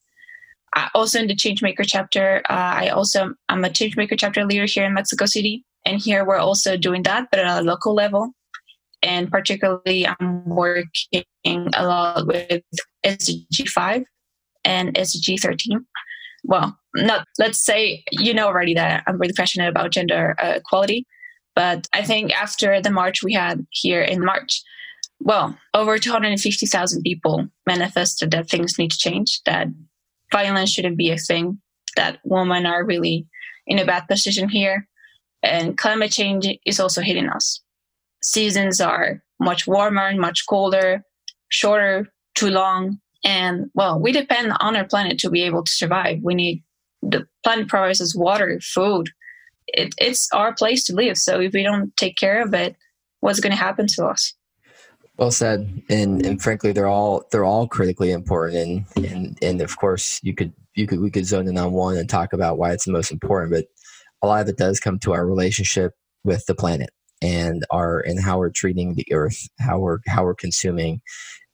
Uh, 0.75 0.89
also 0.93 1.19
in 1.19 1.27
the 1.27 1.35
Changemaker 1.35 1.85
chapter, 1.85 2.41
uh, 2.49 2.73
I 2.83 2.89
also 2.89 3.33
I'm 3.49 3.63
a 3.63 3.69
Changemaker 3.69 4.15
chapter 4.17 4.45
leader 4.45 4.65
here 4.65 4.85
in 4.85 4.93
Mexico 4.93 5.25
City, 5.25 5.63
and 5.85 5.99
here 5.99 6.25
we're 6.25 6.37
also 6.37 6.77
doing 6.77 7.03
that, 7.03 7.27
but 7.31 7.39
at 7.39 7.61
a 7.61 7.63
local 7.63 7.93
level. 7.93 8.31
And 9.01 9.31
particularly, 9.31 10.07
I'm 10.07 10.43
working 10.45 11.23
a 11.45 11.85
lot 11.85 12.27
with 12.27 12.63
SDG 13.05 13.69
five, 13.69 14.03
and 14.67 14.93
SDG 14.93 15.39
13. 15.39 15.85
Well, 16.43 16.77
not 16.95 17.25
let's 17.39 17.63
say 17.63 18.03
you 18.11 18.33
know 18.33 18.47
already 18.47 18.73
that 18.75 19.03
I'm 19.07 19.17
really 19.17 19.33
passionate 19.33 19.69
about 19.69 19.91
gender 19.91 20.35
uh, 20.41 20.53
equality, 20.57 21.07
but 21.55 21.87
I 21.93 22.03
think 22.03 22.33
after 22.33 22.81
the 22.81 22.91
march 22.91 23.23
we 23.23 23.33
had 23.33 23.65
here 23.71 24.01
in 24.01 24.23
March, 24.23 24.61
well, 25.19 25.57
over 25.73 25.97
250,000 25.97 27.01
people 27.01 27.47
manifested 27.65 28.31
that 28.31 28.49
things 28.49 28.77
need 28.77 28.91
to 28.91 28.97
change, 28.97 29.41
that 29.45 29.67
violence 30.31 30.69
shouldn't 30.69 30.97
be 30.97 31.09
a 31.11 31.17
thing, 31.17 31.59
that 31.95 32.19
women 32.23 32.65
are 32.65 32.85
really 32.85 33.25
in 33.65 33.79
a 33.79 33.85
bad 33.85 34.07
position 34.07 34.49
here. 34.49 34.87
And 35.41 35.77
climate 35.77 36.11
change 36.11 36.47
is 36.65 36.79
also 36.79 37.01
hitting 37.01 37.29
us. 37.29 37.61
Seasons 38.21 38.81
are 38.81 39.23
much 39.39 39.67
warmer, 39.67 40.07
and 40.07 40.19
much 40.19 40.45
colder, 40.47 41.03
shorter, 41.49 42.07
too 42.35 42.49
long. 42.49 42.99
And 43.27 43.69
well, 43.73 43.99
we 43.99 44.13
depend 44.13 44.53
on 44.61 44.77
our 44.77 44.85
planet 44.85 45.19
to 45.19 45.29
be 45.29 45.43
able 45.43 45.61
to 45.61 45.71
survive. 45.71 46.19
We 46.23 46.33
need 46.33 46.63
the 47.01 47.27
planet 47.43 47.67
provides 47.67 47.99
us 47.99 48.15
water, 48.15 48.57
food. 48.63 49.09
It, 49.67 49.93
it's 49.97 50.29
our 50.31 50.55
place 50.55 50.85
to 50.85 50.95
live. 50.95 51.17
So 51.17 51.41
if 51.41 51.51
we 51.51 51.61
don't 51.61 51.95
take 51.97 52.15
care 52.15 52.41
of 52.41 52.53
it, 52.53 52.77
what's 53.19 53.41
going 53.41 53.51
to 53.51 53.57
happen 53.57 53.85
to 53.95 54.05
us? 54.05 54.33
Well 55.17 55.31
said, 55.31 55.83
and 55.89 56.25
and 56.25 56.41
frankly, 56.41 56.71
they're 56.71 56.87
all 56.87 57.25
they're 57.31 57.43
all 57.43 57.67
critically 57.67 58.11
important, 58.11 58.55
and 58.95 59.05
and 59.05 59.37
and 59.41 59.61
of 59.61 59.77
course, 59.77 60.21
you 60.23 60.33
could 60.33 60.53
you 60.75 60.87
could 60.87 61.01
we 61.01 61.11
could 61.11 61.25
zone 61.25 61.49
in 61.49 61.57
on 61.57 61.73
one 61.73 61.97
and 61.97 62.07
talk 62.07 62.31
about 62.31 62.57
why 62.57 62.71
it's 62.71 62.85
the 62.85 62.93
most 62.93 63.11
important, 63.11 63.51
but 63.51 63.65
a 64.21 64.27
lot 64.27 64.41
of 64.41 64.47
it 64.47 64.57
does 64.57 64.79
come 64.79 64.99
to 64.99 65.13
our 65.13 65.27
relationship 65.27 65.93
with 66.23 66.45
the 66.45 66.55
planet 66.55 66.91
and 67.21 67.65
our 67.71 67.99
and 67.99 68.23
how 68.23 68.37
we're 68.37 68.51
treating 68.51 68.93
the 68.93 69.11
earth, 69.11 69.49
how 69.59 69.79
we're 69.79 69.97
how 70.07 70.23
we're 70.23 70.35
consuming, 70.35 71.01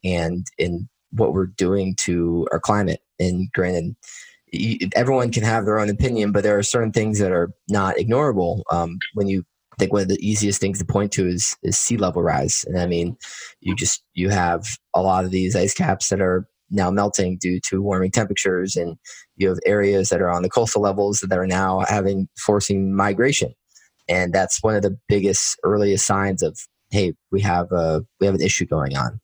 and 0.04 0.46
in 0.60 0.90
what 1.16 1.34
we're 1.34 1.48
doing 1.48 1.96
to 2.02 2.48
our 2.52 2.60
climate. 2.60 3.02
And 3.20 3.52
granted, 3.54 3.96
everyone 4.96 5.32
can 5.32 5.44
have 5.44 5.66
their 5.66 5.80
own 5.80 5.90
opinion, 5.90 6.32
but 6.32 6.44
there 6.44 6.58
are 6.58 6.64
certain 6.64 6.92
things 6.92 7.20
that 7.20 7.32
are 7.32 7.52
not 7.70 7.96
ignorable. 7.96 8.64
Um, 8.72 9.00
when 9.14 9.28
you 9.28 9.44
think 9.80 9.92
one 9.92 10.04
of 10.04 10.08
the 10.08 10.28
easiest 10.28 10.62
things 10.62 10.80
to 10.80 10.86
point 10.86 11.12
to 11.14 11.28
is 11.28 11.56
is 11.64 11.78
sea 11.78 11.98
level 11.98 12.22
rise, 12.22 12.64
and 12.68 12.80
I 12.80 12.86
mean, 12.86 13.18
you 13.62 13.76
just 13.76 14.04
you 14.14 14.30
have 14.30 14.66
a 14.94 15.02
lot 15.02 15.26
of 15.26 15.32
these 15.32 15.56
ice 15.56 15.74
caps 15.74 16.10
that 16.10 16.22
are 16.22 16.48
now 16.70 16.90
melting 16.92 17.38
due 17.40 17.60
to 17.70 17.82
warming 17.82 18.12
temperatures, 18.12 18.76
and 18.76 18.98
you 19.36 19.50
have 19.50 19.60
areas 19.66 20.10
that 20.10 20.22
are 20.22 20.30
on 20.30 20.44
the 20.44 20.50
coastal 20.50 20.82
levels 20.82 21.20
that 21.22 21.38
are 21.38 21.48
now 21.48 21.82
having 21.88 22.28
forcing 22.38 22.96
migration, 22.96 23.54
and 24.08 24.34
that's 24.34 24.62
one 24.62 24.76
of 24.76 24.84
the 24.84 24.98
biggest 25.08 25.58
earliest 25.64 26.06
signs 26.06 26.44
of 26.44 26.60
hey, 26.94 27.14
we 27.32 27.42
have 27.42 27.72
a 27.72 28.06
we 28.20 28.28
have 28.28 28.36
an 28.36 28.42
issue 28.42 28.66
going 28.66 28.96
on, 28.96 29.20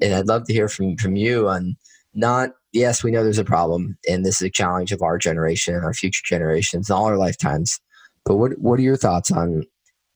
and 0.00 0.14
I'd 0.14 0.28
love 0.28 0.44
to 0.44 0.52
hear 0.52 0.68
from 0.68 0.96
from 0.96 1.16
you 1.16 1.48
on 1.48 1.76
not 2.14 2.50
yes, 2.72 3.02
we 3.02 3.10
know 3.10 3.24
there's 3.24 3.38
a 3.38 3.44
problem, 3.44 3.96
and 4.08 4.24
this 4.24 4.36
is 4.36 4.46
a 4.46 4.50
challenge 4.50 4.92
of 4.92 5.02
our 5.02 5.16
generation 5.16 5.74
and 5.74 5.84
our 5.84 5.94
future 5.94 6.22
generations 6.24 6.88
and 6.88 6.96
all 6.96 7.06
our 7.06 7.16
lifetimes. 7.16 7.80
But 8.24 8.36
what 8.36 8.58
what 8.58 8.78
are 8.78 8.82
your 8.82 8.98
thoughts 8.98 9.32
on 9.32 9.64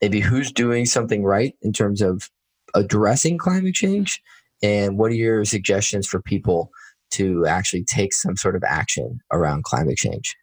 maybe 0.01 0.19
who's 0.19 0.51
doing 0.51 0.85
something 0.85 1.23
right 1.23 1.55
in 1.63 1.73
terms 1.73 2.01
of 2.01 2.29
addressing 2.75 3.37
climate 3.37 3.73
change 3.73 4.21
and 4.61 4.97
what 4.97 5.11
are 5.11 5.15
your 5.15 5.45
suggestions 5.45 6.07
for 6.07 6.21
people 6.21 6.69
to 7.11 7.45
actually 7.45 7.83
take 7.83 8.13
some 8.13 8.35
sort 8.35 8.55
of 8.55 8.63
action 8.63 9.19
around 9.31 9.63
climate 9.63 9.97
change 9.97 10.35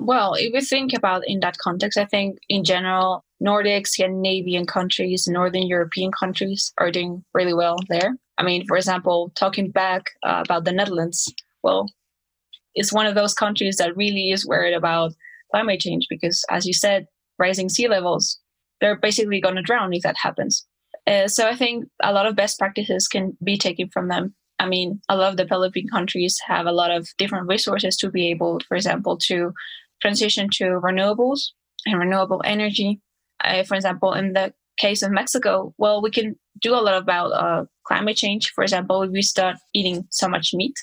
well 0.00 0.34
if 0.34 0.52
we 0.52 0.60
think 0.60 0.92
about 0.92 1.22
in 1.26 1.40
that 1.40 1.56
context 1.58 1.98
i 1.98 2.04
think 2.04 2.38
in 2.48 2.64
general 2.64 3.24
nordic 3.38 3.86
scandinavian 3.86 4.66
countries 4.66 5.26
northern 5.28 5.66
european 5.66 6.10
countries 6.10 6.72
are 6.78 6.90
doing 6.90 7.22
really 7.34 7.54
well 7.54 7.76
there 7.88 8.16
i 8.38 8.42
mean 8.42 8.66
for 8.66 8.76
example 8.76 9.30
talking 9.36 9.70
back 9.70 10.02
uh, 10.22 10.42
about 10.44 10.64
the 10.64 10.72
netherlands 10.72 11.32
well 11.62 11.86
it's 12.74 12.92
one 12.92 13.06
of 13.06 13.14
those 13.14 13.34
countries 13.34 13.76
that 13.76 13.96
really 13.96 14.30
is 14.30 14.46
worried 14.46 14.74
about 14.74 15.12
climate 15.50 15.80
change 15.80 16.06
because 16.08 16.44
as 16.50 16.66
you 16.66 16.72
said 16.72 17.06
rising 17.38 17.68
sea 17.68 17.88
levels 17.88 18.38
they're 18.80 18.96
basically 18.96 19.40
going 19.40 19.56
to 19.56 19.62
drown 19.62 19.92
if 19.92 20.02
that 20.02 20.16
happens. 20.20 20.66
Uh, 21.06 21.28
so 21.28 21.46
I 21.46 21.54
think 21.54 21.86
a 22.02 22.12
lot 22.12 22.26
of 22.26 22.36
best 22.36 22.58
practices 22.58 23.08
can 23.08 23.36
be 23.42 23.56
taken 23.56 23.88
from 23.90 24.08
them. 24.08 24.34
I 24.58 24.66
mean, 24.66 25.00
a 25.08 25.16
lot 25.16 25.30
of 25.30 25.36
developing 25.36 25.88
countries 25.88 26.38
have 26.46 26.66
a 26.66 26.72
lot 26.72 26.90
of 26.90 27.08
different 27.16 27.48
resources 27.48 27.96
to 27.98 28.10
be 28.10 28.28
able, 28.30 28.60
for 28.68 28.76
example, 28.76 29.16
to 29.26 29.52
transition 30.00 30.48
to 30.52 30.80
renewables 30.82 31.50
and 31.86 31.98
renewable 31.98 32.42
energy. 32.44 33.00
Uh, 33.42 33.62
for 33.62 33.74
example, 33.74 34.12
in 34.12 34.32
the 34.32 34.52
case 34.78 35.02
of 35.02 35.10
Mexico, 35.10 35.74
well, 35.78 36.02
we 36.02 36.10
can 36.10 36.36
do 36.60 36.74
a 36.74 36.80
lot 36.80 36.96
about 36.96 37.32
uh, 37.32 37.64
climate 37.86 38.16
change. 38.16 38.50
For 38.50 38.62
example, 38.62 39.02
if 39.02 39.10
we 39.10 39.22
start 39.22 39.56
eating 39.74 40.06
so 40.10 40.28
much 40.28 40.52
meat, 40.54 40.74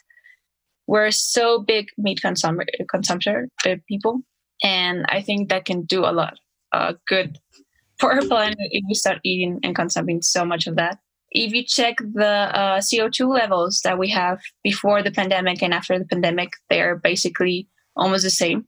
we're 0.87 1.11
so 1.11 1.59
big 1.59 1.87
meat 1.97 2.21
consumer 2.21 2.65
consumption 2.89 3.49
uh, 3.65 3.75
people, 3.87 4.21
and 4.63 5.05
I 5.09 5.21
think 5.21 5.49
that 5.49 5.65
can 5.65 5.83
do 5.83 6.05
a 6.05 6.13
lot 6.13 6.35
uh, 6.71 6.93
good 7.07 7.37
for 7.99 8.13
our 8.13 8.21
planet 8.21 8.57
if 8.59 8.83
we 8.87 8.93
start 8.93 9.19
eating 9.23 9.59
and 9.63 9.75
consuming 9.75 10.21
so 10.21 10.45
much 10.45 10.67
of 10.67 10.75
that. 10.77 10.99
If 11.31 11.51
you 11.51 11.63
check 11.63 11.97
the 11.97 12.49
uh, 12.55 12.79
CO2 12.79 13.27
levels 13.27 13.81
that 13.83 13.99
we 13.99 14.09
have 14.09 14.39
before 14.63 15.03
the 15.03 15.11
pandemic 15.11 15.61
and 15.61 15.73
after 15.73 15.99
the 15.99 16.05
pandemic, 16.05 16.51
they're 16.69 16.95
basically 16.95 17.67
almost 17.97 18.23
the 18.23 18.29
same, 18.29 18.65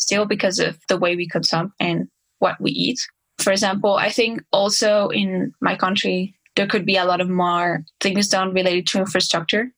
still 0.00 0.24
because 0.24 0.58
of 0.58 0.78
the 0.88 0.98
way 0.98 1.14
we 1.14 1.28
consume 1.28 1.72
and 1.78 2.08
what 2.38 2.60
we 2.60 2.70
eat. 2.72 2.98
For 3.38 3.52
example, 3.52 3.94
I 3.94 4.10
think 4.10 4.42
also 4.52 5.08
in 5.08 5.52
my 5.60 5.76
country, 5.76 6.34
there 6.56 6.66
could 6.66 6.84
be 6.84 6.96
a 6.96 7.04
lot 7.04 7.20
of 7.20 7.28
more 7.28 7.84
things 8.00 8.28
done 8.28 8.52
related 8.52 8.86
to 8.88 8.98
infrastructure. 8.98 9.70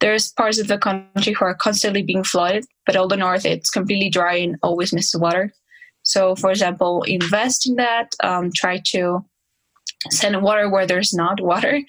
There's 0.00 0.30
parts 0.32 0.58
of 0.58 0.68
the 0.68 0.78
country 0.78 1.32
who 1.32 1.44
are 1.44 1.54
constantly 1.54 2.02
being 2.02 2.22
flooded, 2.22 2.66
but 2.84 2.96
all 2.96 3.08
the 3.08 3.16
north, 3.16 3.46
it's 3.46 3.70
completely 3.70 4.10
dry 4.10 4.36
and 4.36 4.56
always 4.62 4.92
misses 4.92 5.20
water. 5.20 5.52
So, 6.02 6.36
for 6.36 6.50
example, 6.50 7.02
invest 7.02 7.68
in 7.68 7.76
that, 7.76 8.14
um, 8.22 8.50
try 8.54 8.80
to 8.92 9.24
send 10.10 10.40
water 10.42 10.70
where 10.70 10.86
there's 10.86 11.12
not 11.12 11.40
water, 11.40 11.80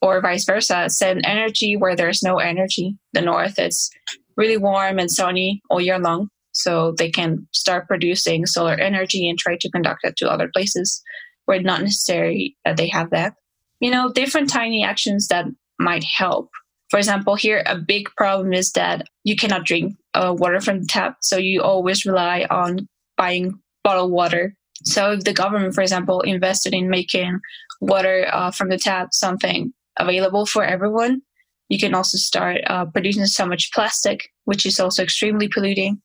or 0.00 0.20
vice 0.20 0.44
versa, 0.44 0.90
send 0.90 1.24
energy 1.24 1.76
where 1.76 1.96
there's 1.96 2.22
no 2.22 2.38
energy. 2.38 2.96
The 3.14 3.22
north 3.22 3.58
is 3.58 3.90
really 4.36 4.58
warm 4.58 4.98
and 4.98 5.10
sunny 5.10 5.62
all 5.70 5.80
year 5.80 5.98
long, 5.98 6.28
so 6.54 6.94
they 6.96 7.10
can 7.10 7.46
start 7.52 7.88
producing 7.88 8.46
solar 8.46 8.74
energy 8.74 9.28
and 9.28 9.38
try 9.38 9.56
to 9.60 9.70
conduct 9.70 10.00
it 10.04 10.16
to 10.16 10.30
other 10.30 10.48
places 10.52 11.02
where 11.44 11.58
it's 11.58 11.66
not 11.66 11.82
necessary 11.82 12.56
that 12.64 12.76
they 12.76 12.88
have 12.88 13.10
that. 13.10 13.34
You 13.80 13.90
know, 13.90 14.10
different 14.10 14.48
tiny 14.48 14.82
actions 14.84 15.28
that 15.28 15.46
might 15.78 16.04
help. 16.04 16.48
For 16.90 16.98
example, 16.98 17.34
here 17.34 17.62
a 17.66 17.76
big 17.76 18.08
problem 18.16 18.52
is 18.52 18.70
that 18.72 19.06
you 19.24 19.36
cannot 19.36 19.64
drink 19.64 19.94
uh, 20.14 20.34
water 20.36 20.60
from 20.60 20.80
the 20.80 20.86
tap, 20.86 21.16
so 21.20 21.36
you 21.36 21.60
always 21.60 22.06
rely 22.06 22.46
on 22.50 22.88
buying 23.16 23.58
bottled 23.82 24.12
water. 24.12 24.54
So 24.84 25.12
if 25.12 25.24
the 25.24 25.32
government, 25.32 25.74
for 25.74 25.82
example, 25.82 26.20
invested 26.20 26.72
in 26.72 26.88
making 26.88 27.40
water 27.80 28.28
uh, 28.32 28.50
from 28.52 28.68
the 28.68 28.78
tap 28.78 29.08
something 29.12 29.72
available 29.98 30.46
for 30.46 30.64
everyone, 30.64 31.22
you 31.68 31.78
can 31.78 31.94
also 31.94 32.18
start 32.18 32.58
uh, 32.66 32.84
producing 32.86 33.26
so 33.26 33.46
much 33.46 33.72
plastic, 33.72 34.28
which 34.44 34.64
is 34.66 34.78
also 34.78 35.02
extremely 35.02 35.48
polluting. 35.48 36.00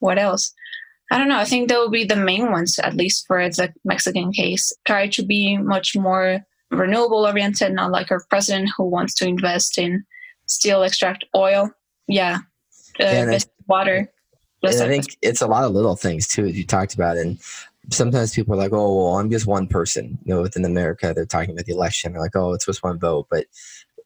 What 0.00 0.18
else? 0.18 0.52
I 1.10 1.18
don't 1.18 1.28
know. 1.28 1.38
I 1.38 1.44
think 1.44 1.68
that 1.68 1.78
will 1.78 1.90
be 1.90 2.04
the 2.04 2.16
main 2.16 2.52
ones, 2.52 2.78
at 2.78 2.94
least 2.94 3.26
for 3.26 3.48
the 3.48 3.72
Mexican 3.84 4.32
case. 4.32 4.72
Try 4.86 5.08
to 5.08 5.24
be 5.24 5.56
much 5.56 5.96
more 5.96 6.40
renewable 6.70 7.26
oriented, 7.26 7.72
not 7.72 7.90
like 7.90 8.10
our 8.10 8.24
president 8.28 8.70
who 8.76 8.84
wants 8.84 9.14
to 9.16 9.26
invest 9.26 9.76
in 9.78 10.04
steel 10.46 10.82
extract 10.82 11.24
oil. 11.34 11.70
Yeah, 12.06 12.38
uh, 13.00 13.04
yeah 13.04 13.38
water. 13.66 14.10
I 14.62 14.72
think 14.72 15.16
it's 15.22 15.40
a 15.40 15.46
lot 15.46 15.64
of 15.64 15.72
little 15.72 15.96
things 15.96 16.26
too, 16.26 16.44
as 16.44 16.56
you 16.56 16.66
talked 16.66 16.94
about. 16.94 17.16
And 17.16 17.40
sometimes 17.90 18.34
people 18.34 18.54
are 18.54 18.58
like, 18.58 18.72
oh, 18.72 18.94
well, 18.94 19.18
I'm 19.18 19.30
just 19.30 19.46
one 19.46 19.66
person. 19.66 20.18
You 20.24 20.34
know, 20.34 20.42
within 20.42 20.64
America, 20.64 21.12
they're 21.14 21.24
talking 21.24 21.52
about 21.52 21.64
the 21.64 21.72
election. 21.72 22.12
They're 22.12 22.20
like, 22.20 22.36
oh, 22.36 22.52
it's 22.52 22.66
just 22.66 22.82
one 22.82 22.98
vote. 22.98 23.26
But 23.30 23.46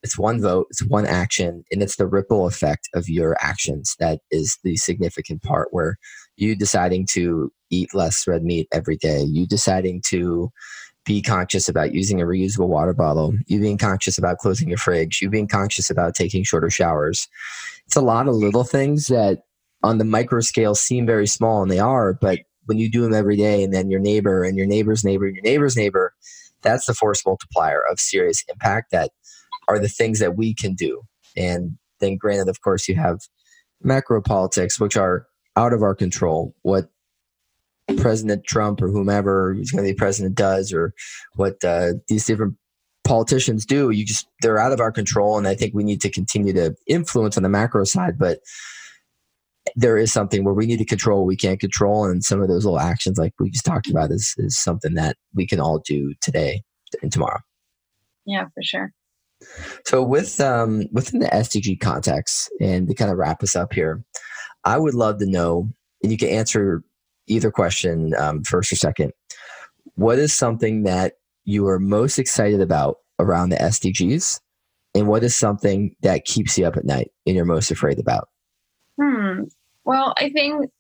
it's 0.05 0.19
one 0.19 0.41
vote, 0.41 0.67
it's 0.69 0.85
one 0.85 1.07
action, 1.07 1.65
and 1.73 1.83
it's 1.83 1.97
the 1.97 2.07
ripple 2.07 2.47
effect 2.47 2.91
of 2.95 3.09
your 3.09 3.37
actions 3.41 3.97
that 3.99 4.21
is 4.31 4.59
the 4.63 4.77
significant 4.77 5.43
part 5.43 5.69
where 5.71 5.97
you 6.37 6.55
deciding 6.55 7.07
to 7.07 7.51
eat 7.71 7.95
less 7.95 8.27
red 8.29 8.45
meat 8.45 8.69
every 8.71 8.97
day, 8.97 9.23
you 9.23 9.47
deciding 9.47 10.03
to 10.11 10.53
be 11.07 11.23
conscious 11.23 11.69
about 11.71 11.95
using 11.95 12.21
a 12.21 12.27
reusable 12.27 12.69
water 12.69 12.93
bottle, 12.93 13.35
you 13.47 13.59
being 13.61 13.79
conscious 13.79 14.19
about 14.19 14.39
closing 14.39 14.69
your 14.69 14.79
fridge, 14.79 15.21
you 15.23 15.31
being 15.31 15.49
conscious 15.49 15.89
about 15.89 16.15
taking 16.15 16.45
shorter 16.45 16.71
showers. 16.71 17.27
It's 17.87 17.97
a 17.97 18.03
lot 18.03 18.29
of 18.29 18.35
little 18.35 18.65
things 18.65 19.07
that 19.07 19.41
on 19.83 19.97
the 19.97 20.05
micro 20.05 20.41
scale 20.41 20.75
seem 20.75 21.07
very 21.07 21.27
small 21.27 21.63
and 21.63 21.71
they 21.71 21.79
are, 21.79 22.13
but 22.13 22.41
when 22.67 22.79
you 22.79 22.91
do 22.91 23.03
them 23.03 23.15
every 23.15 23.37
day 23.37 23.63
and 23.63 23.73
then 23.73 23.91
your 23.91 24.01
neighbor 24.01 24.45
and 24.45 24.57
your 24.57 24.67
neighbor's 24.67 25.03
neighbor 25.03 25.27
and 25.27 25.35
your 25.35 25.45
neighbor's 25.45 25.77
neighbor, 25.77 26.13
that's 26.63 26.87
the 26.87 26.95
force 26.95 27.25
multiplier 27.25 27.83
of 27.91 27.99
serious 27.99 28.43
impact 28.51 28.91
that 28.91 29.11
are 29.69 29.79
the 29.79 29.89
things 29.89 30.19
that 30.19 30.37
we 30.37 30.55
can 30.55 30.75
do. 30.75 31.03
And 31.37 31.79
then 32.01 32.17
granted, 32.17 32.49
of 32.49 32.61
course, 32.61 32.89
you 32.89 32.95
have 32.97 33.21
macro 33.83 34.21
politics, 34.23 34.79
which 34.79 34.97
are 34.97 35.27
out 35.57 35.73
of 35.73 35.83
our 35.83 35.95
control. 35.95 36.55
What 36.63 36.89
President 37.97 38.45
Trump 38.45 38.81
or 38.81 38.89
whomever 38.89 39.55
is 39.55 39.71
going 39.71 39.85
to 39.85 39.91
be 39.91 39.97
president 39.97 40.37
does, 40.37 40.73
or 40.73 40.95
what 41.35 41.63
uh, 41.65 41.95
these 42.09 42.25
different 42.25 42.57
politicians 43.05 43.67
do, 43.67 43.91
you 43.91 44.05
just 44.07 44.27
they're 44.41 44.59
out 44.59 44.73
of 44.73 44.81
our 44.81 44.93
control. 44.93 45.37
And 45.37 45.47
I 45.47 45.55
think 45.55 45.75
we 45.75 45.85
need 45.85 46.01
to 46.01 46.11
continue 46.11 46.53
to 46.55 46.75
influence 46.87 47.37
on 47.37 47.43
the 47.43 47.49
macro 47.49 47.85
side, 47.85 48.19
but 48.19 48.39
there 49.77 49.97
is 49.97 50.13
something 50.13 50.45
where 50.45 50.55
we 50.55 50.67
need 50.67 50.79
to 50.79 50.85
control 50.85 51.21
what 51.21 51.27
we 51.27 51.37
can't 51.37 51.61
control 51.61 52.05
and 52.05 52.23
some 52.23 52.43
of 52.43 52.49
those 52.49 52.65
little 52.65 52.81
actions 52.81 53.19
like 53.19 53.33
we 53.39 53.51
just 53.51 53.65
talked 53.65 53.89
about 53.89 54.11
is, 54.11 54.35
is 54.39 54.59
something 54.59 54.95
that 54.95 55.17
we 55.35 55.47
can 55.47 55.61
all 55.61 55.79
do 55.79 56.15
today 56.21 56.63
and 57.03 57.13
tomorrow 57.13 57.41
yeah 58.27 58.45
for 58.55 58.63
sure 58.63 58.93
So 59.85 60.03
with 60.03 60.41
um, 60.41 60.87
within 60.93 61.21
the 61.21 61.29
SDG 61.29 61.81
context, 61.81 62.51
and 62.61 62.89
to 62.89 62.95
kind 62.95 63.11
of 63.11 63.19
wrap 63.19 63.43
us 63.43 63.57
up 63.57 63.73
here, 63.73 64.05
I 64.65 64.79
would 64.79 64.95
love 64.95 65.19
to 65.19 65.27
know, 65.27 65.69
and 66.03 66.13
you 66.13 66.19
can 66.19 66.29
answer 66.29 66.83
either 67.27 67.51
question 67.51 68.15
um, 68.19 68.43
first 68.45 68.73
or 68.73 68.77
second. 68.77 69.13
What 69.95 70.19
is 70.19 70.33
something 70.33 70.85
that 70.85 71.15
you 71.45 71.67
are 71.67 71.79
most 71.79 72.19
excited 72.19 72.61
about 72.61 72.97
around 73.19 73.51
the 73.51 73.57
SDGs, 73.57 74.41
and 74.95 75.09
what 75.09 75.25
is 75.25 75.37
something 75.37 75.95
that 76.03 76.25
keeps 76.25 76.59
you 76.59 76.67
up 76.67 76.77
at 76.77 76.85
night 76.85 77.11
and 77.27 77.37
you're 77.37 77.45
most 77.45 77.71
afraid 77.71 77.99
about? 77.99 78.29
Hmm. 79.01 79.43
Well, 79.85 80.15
I 80.19 80.31
think 80.31 80.71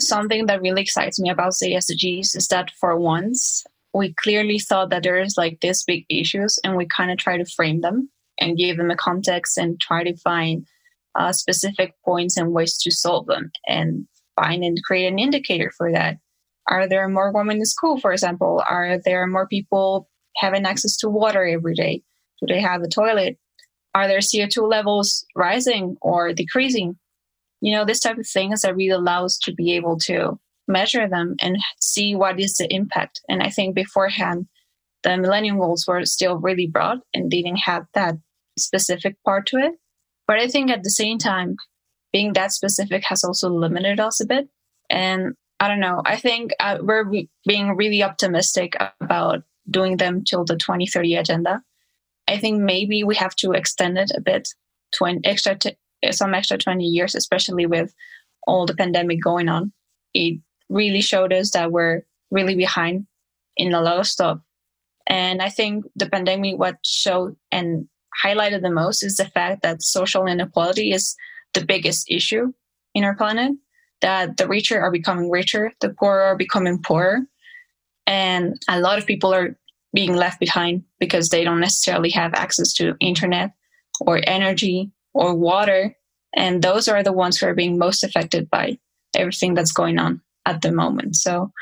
something 0.00 0.46
that 0.46 0.62
really 0.62 0.82
excites 0.82 1.20
me 1.20 1.30
about 1.30 1.54
the 1.60 1.74
SDGs 1.74 2.36
is 2.36 2.48
that 2.48 2.70
for 2.80 2.98
once 2.98 3.64
we 3.92 4.12
clearly 4.14 4.58
thought 4.58 4.90
that 4.90 5.04
there's 5.04 5.36
like 5.36 5.60
these 5.60 5.84
big 5.84 6.04
issues 6.08 6.58
and 6.64 6.76
we 6.76 6.86
kind 6.86 7.10
of 7.10 7.18
try 7.18 7.36
to 7.36 7.44
frame 7.44 7.80
them 7.80 8.10
and 8.40 8.56
give 8.56 8.76
them 8.76 8.90
a 8.90 8.96
context 8.96 9.58
and 9.58 9.80
try 9.80 10.02
to 10.04 10.16
find 10.18 10.66
uh, 11.14 11.32
specific 11.32 11.94
points 12.04 12.36
and 12.36 12.52
ways 12.52 12.76
to 12.78 12.90
solve 12.90 13.26
them 13.26 13.50
and 13.66 14.06
find 14.36 14.64
and 14.64 14.82
create 14.82 15.06
an 15.06 15.18
indicator 15.18 15.72
for 15.76 15.92
that. 15.92 16.16
Are 16.68 16.88
there 16.88 17.08
more 17.08 17.32
women 17.32 17.58
in 17.58 17.66
school, 17.66 17.98
for 18.00 18.12
example? 18.12 18.62
Are 18.66 18.98
there 19.04 19.26
more 19.26 19.46
people 19.46 20.08
having 20.36 20.64
access 20.64 20.96
to 20.98 21.08
water 21.08 21.44
every 21.44 21.74
day? 21.74 22.02
Do 22.40 22.52
they 22.52 22.60
have 22.60 22.82
a 22.82 22.88
toilet? 22.88 23.38
Are 23.94 24.08
their 24.08 24.18
CO2 24.18 24.68
levels 24.68 25.24
rising 25.36 25.96
or 26.00 26.32
decreasing? 26.32 26.98
You 27.60 27.72
know, 27.72 27.84
this 27.84 28.00
type 28.00 28.18
of 28.18 28.26
things 28.26 28.62
that 28.62 28.74
really 28.74 28.90
allows 28.90 29.38
to 29.38 29.52
be 29.54 29.72
able 29.76 29.98
to 30.00 30.38
measure 30.66 31.08
them 31.08 31.36
and 31.40 31.58
see 31.80 32.14
what 32.14 32.40
is 32.40 32.54
the 32.54 32.72
impact. 32.72 33.20
And 33.28 33.42
I 33.42 33.50
think 33.50 33.74
beforehand, 33.74 34.46
the 35.04 35.16
Millennium 35.16 35.58
Goals 35.58 35.86
were 35.86 36.04
still 36.04 36.36
really 36.36 36.66
broad 36.66 36.98
and 37.12 37.30
didn't 37.30 37.58
have 37.58 37.86
that 37.94 38.16
specific 38.58 39.16
part 39.24 39.46
to 39.48 39.58
it. 39.58 39.72
But 40.26 40.38
I 40.38 40.48
think 40.48 40.70
at 40.70 40.82
the 40.82 40.90
same 40.90 41.18
time, 41.18 41.56
being 42.12 42.32
that 42.32 42.52
specific 42.52 43.04
has 43.08 43.22
also 43.22 43.50
limited 43.50 44.00
us 44.00 44.20
a 44.20 44.26
bit. 44.26 44.48
And 44.88 45.34
I 45.60 45.68
don't 45.68 45.80
know, 45.80 46.02
I 46.04 46.16
think 46.16 46.52
uh, 46.60 46.78
we're 46.80 47.04
re- 47.04 47.28
being 47.46 47.76
really 47.76 48.02
optimistic 48.02 48.74
about 49.00 49.42
doing 49.70 49.96
them 49.96 50.24
till 50.24 50.44
the 50.44 50.56
2030 50.56 51.16
agenda. 51.16 51.62
I 52.26 52.38
think 52.38 52.62
maybe 52.62 53.04
we 53.04 53.14
have 53.16 53.34
to 53.36 53.52
extend 53.52 53.98
it 53.98 54.10
a 54.16 54.20
bit 54.20 54.48
to 54.92 55.04
an 55.04 55.20
extra, 55.24 55.56
t- 55.56 55.76
some 56.10 56.34
extra 56.34 56.56
20 56.56 56.84
years, 56.84 57.14
especially 57.14 57.66
with 57.66 57.94
all 58.46 58.66
the 58.66 58.74
pandemic 58.74 59.22
going 59.22 59.48
on. 59.48 59.72
It 60.14 60.40
really 60.68 61.00
showed 61.00 61.32
us 61.32 61.50
that 61.50 61.72
we're 61.72 62.02
really 62.30 62.54
behind 62.54 63.06
in 63.56 63.74
a 63.74 63.80
lot 63.80 63.98
of 63.98 64.06
stuff. 64.06 64.38
And 65.06 65.42
I 65.42 65.50
think 65.50 65.84
the 65.96 66.08
pandemic, 66.08 66.58
what 66.58 66.76
showed 66.84 67.36
and 67.52 67.88
highlighted 68.24 68.62
the 68.62 68.70
most 68.70 69.02
is 69.02 69.16
the 69.16 69.26
fact 69.26 69.62
that 69.62 69.82
social 69.82 70.26
inequality 70.26 70.92
is 70.92 71.16
the 71.52 71.64
biggest 71.64 72.10
issue 72.10 72.52
in 72.94 73.04
our 73.04 73.14
planet, 73.14 73.52
that 74.00 74.36
the 74.36 74.48
richer 74.48 74.80
are 74.80 74.90
becoming 74.90 75.30
richer, 75.30 75.72
the 75.80 75.90
poorer 75.90 76.22
are 76.22 76.36
becoming 76.36 76.80
poorer. 76.82 77.20
And 78.06 78.60
a 78.68 78.80
lot 78.80 78.98
of 78.98 79.06
people 79.06 79.32
are 79.34 79.56
being 79.94 80.14
left 80.14 80.40
behind 80.40 80.84
because 80.98 81.28
they 81.28 81.44
don't 81.44 81.60
necessarily 81.60 82.10
have 82.10 82.34
access 82.34 82.72
to 82.74 82.96
internet 83.00 83.52
or 84.00 84.20
energy 84.26 84.90
or 85.12 85.34
water. 85.34 85.96
And 86.36 86.62
those 86.62 86.88
are 86.88 87.02
the 87.02 87.12
ones 87.12 87.38
who 87.38 87.46
are 87.46 87.54
being 87.54 87.78
most 87.78 88.02
affected 88.02 88.50
by 88.50 88.78
everything 89.14 89.54
that's 89.54 89.72
going 89.72 89.98
on 89.98 90.20
at 90.46 90.62
the 90.62 90.72
moment. 90.72 91.16
So 91.16 91.52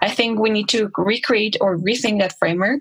I 0.00 0.10
think 0.10 0.38
we 0.38 0.50
need 0.50 0.68
to 0.70 0.90
recreate 0.96 1.56
or 1.60 1.76
rethink 1.76 2.20
that 2.20 2.38
framework 2.38 2.80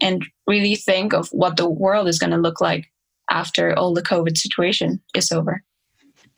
and 0.00 0.24
really 0.46 0.74
think 0.74 1.12
of 1.12 1.28
what 1.28 1.56
the 1.56 1.68
world 1.68 2.08
is 2.08 2.18
going 2.18 2.30
to 2.30 2.36
look 2.36 2.60
like 2.60 2.90
after 3.30 3.76
all 3.78 3.94
the 3.94 4.02
COVID 4.02 4.36
situation 4.36 5.00
is 5.14 5.32
over. 5.32 5.62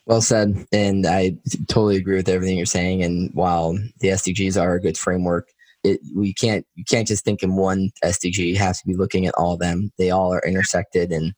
Well 0.06 0.20
said. 0.20 0.66
And 0.72 1.06
I 1.06 1.37
totally 1.68 1.96
agree 1.96 2.16
with 2.16 2.28
everything 2.28 2.56
you're 2.56 2.66
saying. 2.66 3.02
And 3.02 3.30
while 3.32 3.72
the 4.00 4.08
SDGs 4.08 4.60
are 4.60 4.74
a 4.74 4.80
good 4.80 4.98
framework, 4.98 5.48
it, 5.82 6.00
we 6.14 6.32
can't 6.32 6.66
you 6.74 6.84
can't 6.84 7.08
just 7.08 7.24
think 7.24 7.42
in 7.42 7.56
one 7.56 7.90
SDG. 8.02 8.38
You 8.38 8.56
have 8.56 8.76
to 8.78 8.87
be 8.87 8.94
looking 8.94 9.26
at 9.26 9.34
all 9.34 9.54
of 9.54 9.60
them. 9.60 9.90
They 9.98 10.10
all 10.10 10.32
are 10.32 10.42
intersected. 10.46 11.12
And 11.12 11.34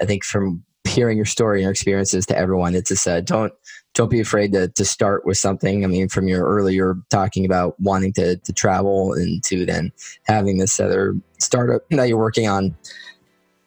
I 0.00 0.04
think 0.04 0.24
from 0.24 0.62
hearing 0.84 1.16
your 1.16 1.26
story 1.26 1.58
and 1.58 1.62
your 1.64 1.70
experiences 1.70 2.26
to 2.26 2.36
everyone, 2.36 2.74
it's 2.74 2.88
just 2.88 3.06
uh, 3.06 3.20
don't 3.20 3.52
don't 3.98 4.10
be 4.12 4.20
afraid 4.20 4.52
to, 4.52 4.68
to 4.68 4.84
start 4.84 5.26
with 5.26 5.36
something. 5.36 5.82
I 5.82 5.88
mean, 5.88 6.08
from 6.08 6.28
your 6.28 6.46
earlier 6.46 6.94
talking 7.10 7.44
about 7.44 7.78
wanting 7.80 8.12
to, 8.12 8.36
to 8.36 8.52
travel 8.52 9.12
and 9.12 9.42
to 9.44 9.66
then 9.66 9.90
having 10.22 10.58
this 10.58 10.78
other 10.78 11.16
startup 11.38 11.82
that 11.90 12.08
you're 12.08 12.16
working 12.16 12.46
on, 12.46 12.76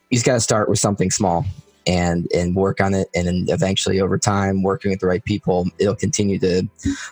you 0.09 0.15
just 0.15 0.25
got 0.25 0.35
to 0.35 0.39
start 0.39 0.69
with 0.69 0.79
something 0.79 1.11
small 1.11 1.45
and 1.85 2.31
and 2.33 2.55
work 2.55 2.79
on 2.79 2.93
it. 2.93 3.09
And 3.13 3.27
then 3.27 3.45
eventually 3.49 3.99
over 3.99 4.17
time 4.17 4.63
working 4.63 4.91
with 4.91 5.01
the 5.01 5.07
right 5.07 5.23
people 5.25 5.67
it'll 5.79 5.95
continue 5.95 6.39
to 6.39 6.63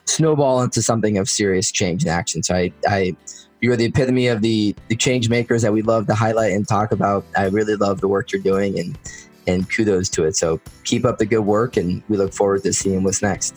snowball 0.05 0.62
into 0.62 0.82
something 0.82 1.17
of 1.17 1.27
serious 1.27 1.73
change 1.73 2.03
and 2.03 2.10
action. 2.12 2.41
So 2.41 2.55
i 2.55 2.71
i 2.88 3.15
you're 3.62 3.75
the 3.75 3.86
epitome 3.86 4.27
of 4.27 4.41
the 4.41 4.75
the 4.88 4.95
change 4.95 5.27
makers 5.27 5.63
that 5.63 5.73
we 5.73 5.82
love 5.82 6.08
to 6.08 6.15
highlight 6.15 6.53
and 6.53 6.65
talk 6.65 6.93
about. 6.93 7.25
I 7.36 7.47
really 7.47 7.75
love 7.75 7.99
the 7.99 8.08
work 8.08 8.32
you're 8.32 8.41
doing 8.41 8.79
and 8.79 8.97
and 9.49 9.69
kudos 9.69 10.09
to 10.09 10.25
it. 10.25 10.35
So 10.35 10.59
keep 10.83 11.05
up 11.05 11.17
the 11.17 11.25
good 11.25 11.41
work, 11.41 11.77
and 11.77 12.03
we 12.09 12.17
look 12.17 12.33
forward 12.33 12.63
to 12.63 12.73
seeing 12.73 13.03
what's 13.03 13.21
next. 13.21 13.55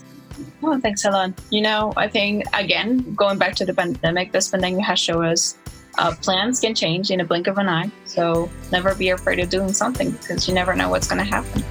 Oh, 0.63 0.79
thanks, 0.81 1.03
Helen. 1.03 1.35
You 1.51 1.63
know, 1.63 1.93
I 1.97 2.09
think 2.09 2.45
again, 2.55 3.15
going 3.15 3.39
back 3.39 3.55
to 3.57 3.65
the 3.65 3.75
pandemic, 3.75 4.33
this 4.33 4.49
pandemic 4.49 4.85
has 4.85 4.99
shown 4.99 5.25
us 5.25 5.57
uh, 5.99 6.15
plans 6.23 6.61
can 6.61 6.75
change 6.75 7.11
in 7.11 7.21
a 7.21 7.25
blink 7.25 7.47
of 7.47 7.59
an 7.59 7.69
eye. 7.69 7.91
So 8.07 8.51
never 8.71 8.95
be 8.95 9.11
afraid 9.11 9.39
of 9.41 9.51
doing 9.51 9.73
something 9.73 10.11
because 10.13 10.49
you 10.49 10.55
never 10.55 10.75
know 10.75 10.89
what's 10.89 11.07
going 11.07 11.19
to 11.19 11.25
happen. 11.25 11.63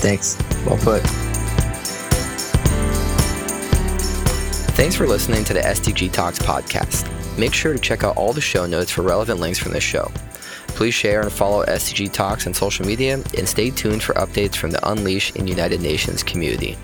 Thanks. 0.00 0.36
Well 0.66 0.76
put. 0.78 1.02
Thanks 4.76 4.96
for 4.96 5.06
listening 5.06 5.44
to 5.44 5.54
the 5.54 5.60
SDG 5.60 6.12
Talks 6.12 6.38
podcast. 6.38 7.08
Make 7.38 7.54
sure 7.54 7.72
to 7.72 7.78
check 7.78 8.02
out 8.04 8.16
all 8.16 8.32
the 8.32 8.40
show 8.40 8.66
notes 8.66 8.90
for 8.90 9.02
relevant 9.02 9.40
links 9.40 9.58
from 9.58 9.72
this 9.72 9.84
show. 9.84 10.10
Please 10.80 10.94
share 10.94 11.20
and 11.20 11.30
follow 11.30 11.62
SDG 11.66 12.10
Talks 12.10 12.46
on 12.46 12.54
social 12.54 12.86
media 12.86 13.22
and 13.36 13.46
stay 13.46 13.68
tuned 13.68 14.02
for 14.02 14.14
updates 14.14 14.56
from 14.56 14.70
the 14.70 14.90
Unleash 14.90 15.30
in 15.36 15.46
United 15.46 15.82
Nations 15.82 16.22
community. 16.22 16.78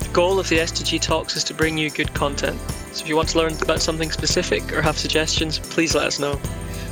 The 0.00 0.08
goal 0.12 0.38
of 0.38 0.50
the 0.50 0.58
SDG 0.58 1.00
Talks 1.00 1.34
is 1.34 1.42
to 1.44 1.54
bring 1.54 1.78
you 1.78 1.88
good 1.88 2.12
content. 2.12 2.60
So 2.92 3.02
if 3.02 3.08
you 3.08 3.16
want 3.16 3.30
to 3.30 3.38
learn 3.38 3.54
about 3.62 3.80
something 3.80 4.10
specific 4.10 4.70
or 4.70 4.82
have 4.82 4.98
suggestions, 4.98 5.58
please 5.58 5.94
let 5.94 6.04
us 6.04 6.18
know. 6.18 6.38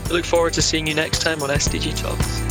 We 0.07 0.13
look 0.13 0.25
forward 0.25 0.55
to 0.55 0.63
seeing 0.63 0.87
you 0.87 0.95
next 0.95 1.21
time 1.21 1.43
on 1.43 1.51
SDG 1.51 1.95
Talks. 1.95 2.44